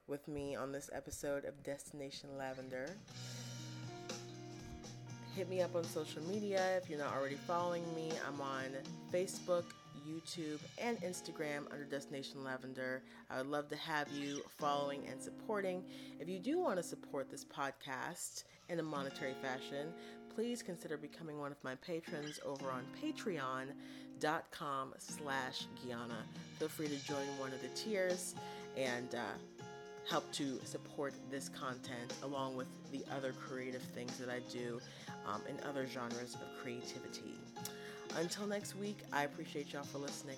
with 0.06 0.28
me 0.28 0.54
on 0.54 0.72
this 0.72 0.88
episode 0.92 1.44
of 1.44 1.62
Destination 1.64 2.30
Lavender. 2.38 2.86
Hit 5.34 5.48
me 5.48 5.60
up 5.62 5.74
on 5.74 5.84
social 5.84 6.22
media 6.22 6.76
if 6.76 6.88
you're 6.88 6.98
not 6.98 7.14
already 7.14 7.34
following 7.34 7.82
me. 7.94 8.12
I'm 8.26 8.40
on 8.40 8.66
Facebook, 9.12 9.64
YouTube, 10.08 10.58
and 10.78 11.00
Instagram 11.02 11.70
under 11.70 11.84
Destination 11.84 12.42
Lavender. 12.42 13.02
I 13.30 13.38
would 13.38 13.46
love 13.46 13.68
to 13.68 13.76
have 13.76 14.08
you 14.10 14.42
following 14.58 15.06
and 15.06 15.20
supporting. 15.20 15.84
If 16.18 16.28
you 16.28 16.38
do 16.38 16.58
want 16.58 16.78
to 16.78 16.82
support 16.82 17.30
this 17.30 17.44
podcast 17.44 18.44
in 18.68 18.80
a 18.80 18.82
monetary 18.82 19.34
fashion, 19.42 19.92
please 20.34 20.62
consider 20.62 20.96
becoming 20.96 21.38
one 21.38 21.52
of 21.52 21.62
my 21.62 21.74
patrons 21.76 22.40
over 22.46 22.70
on 22.70 22.84
patreon.com 23.02 24.94
slash 24.98 25.66
Guyana. 25.82 26.24
Feel 26.58 26.68
free 26.68 26.88
to 26.88 27.04
join 27.04 27.26
one 27.38 27.52
of 27.52 27.60
the 27.60 27.68
tiers 27.68 28.34
and 28.76 29.14
uh, 29.14 29.18
help 30.08 30.30
to 30.32 30.58
support 30.64 31.12
this 31.30 31.48
content 31.48 32.14
along 32.22 32.56
with 32.56 32.68
the 32.92 33.04
other 33.14 33.32
creative 33.32 33.82
things 33.82 34.16
that 34.18 34.30
I 34.30 34.40
do 34.50 34.80
um, 35.26 35.42
in 35.48 35.58
other 35.68 35.86
genres 35.86 36.34
of 36.34 36.62
creativity. 36.62 37.34
Until 38.16 38.46
next 38.46 38.76
week, 38.76 38.98
I 39.12 39.24
appreciate 39.24 39.72
y'all 39.72 39.84
for 39.84 39.98
listening. 39.98 40.36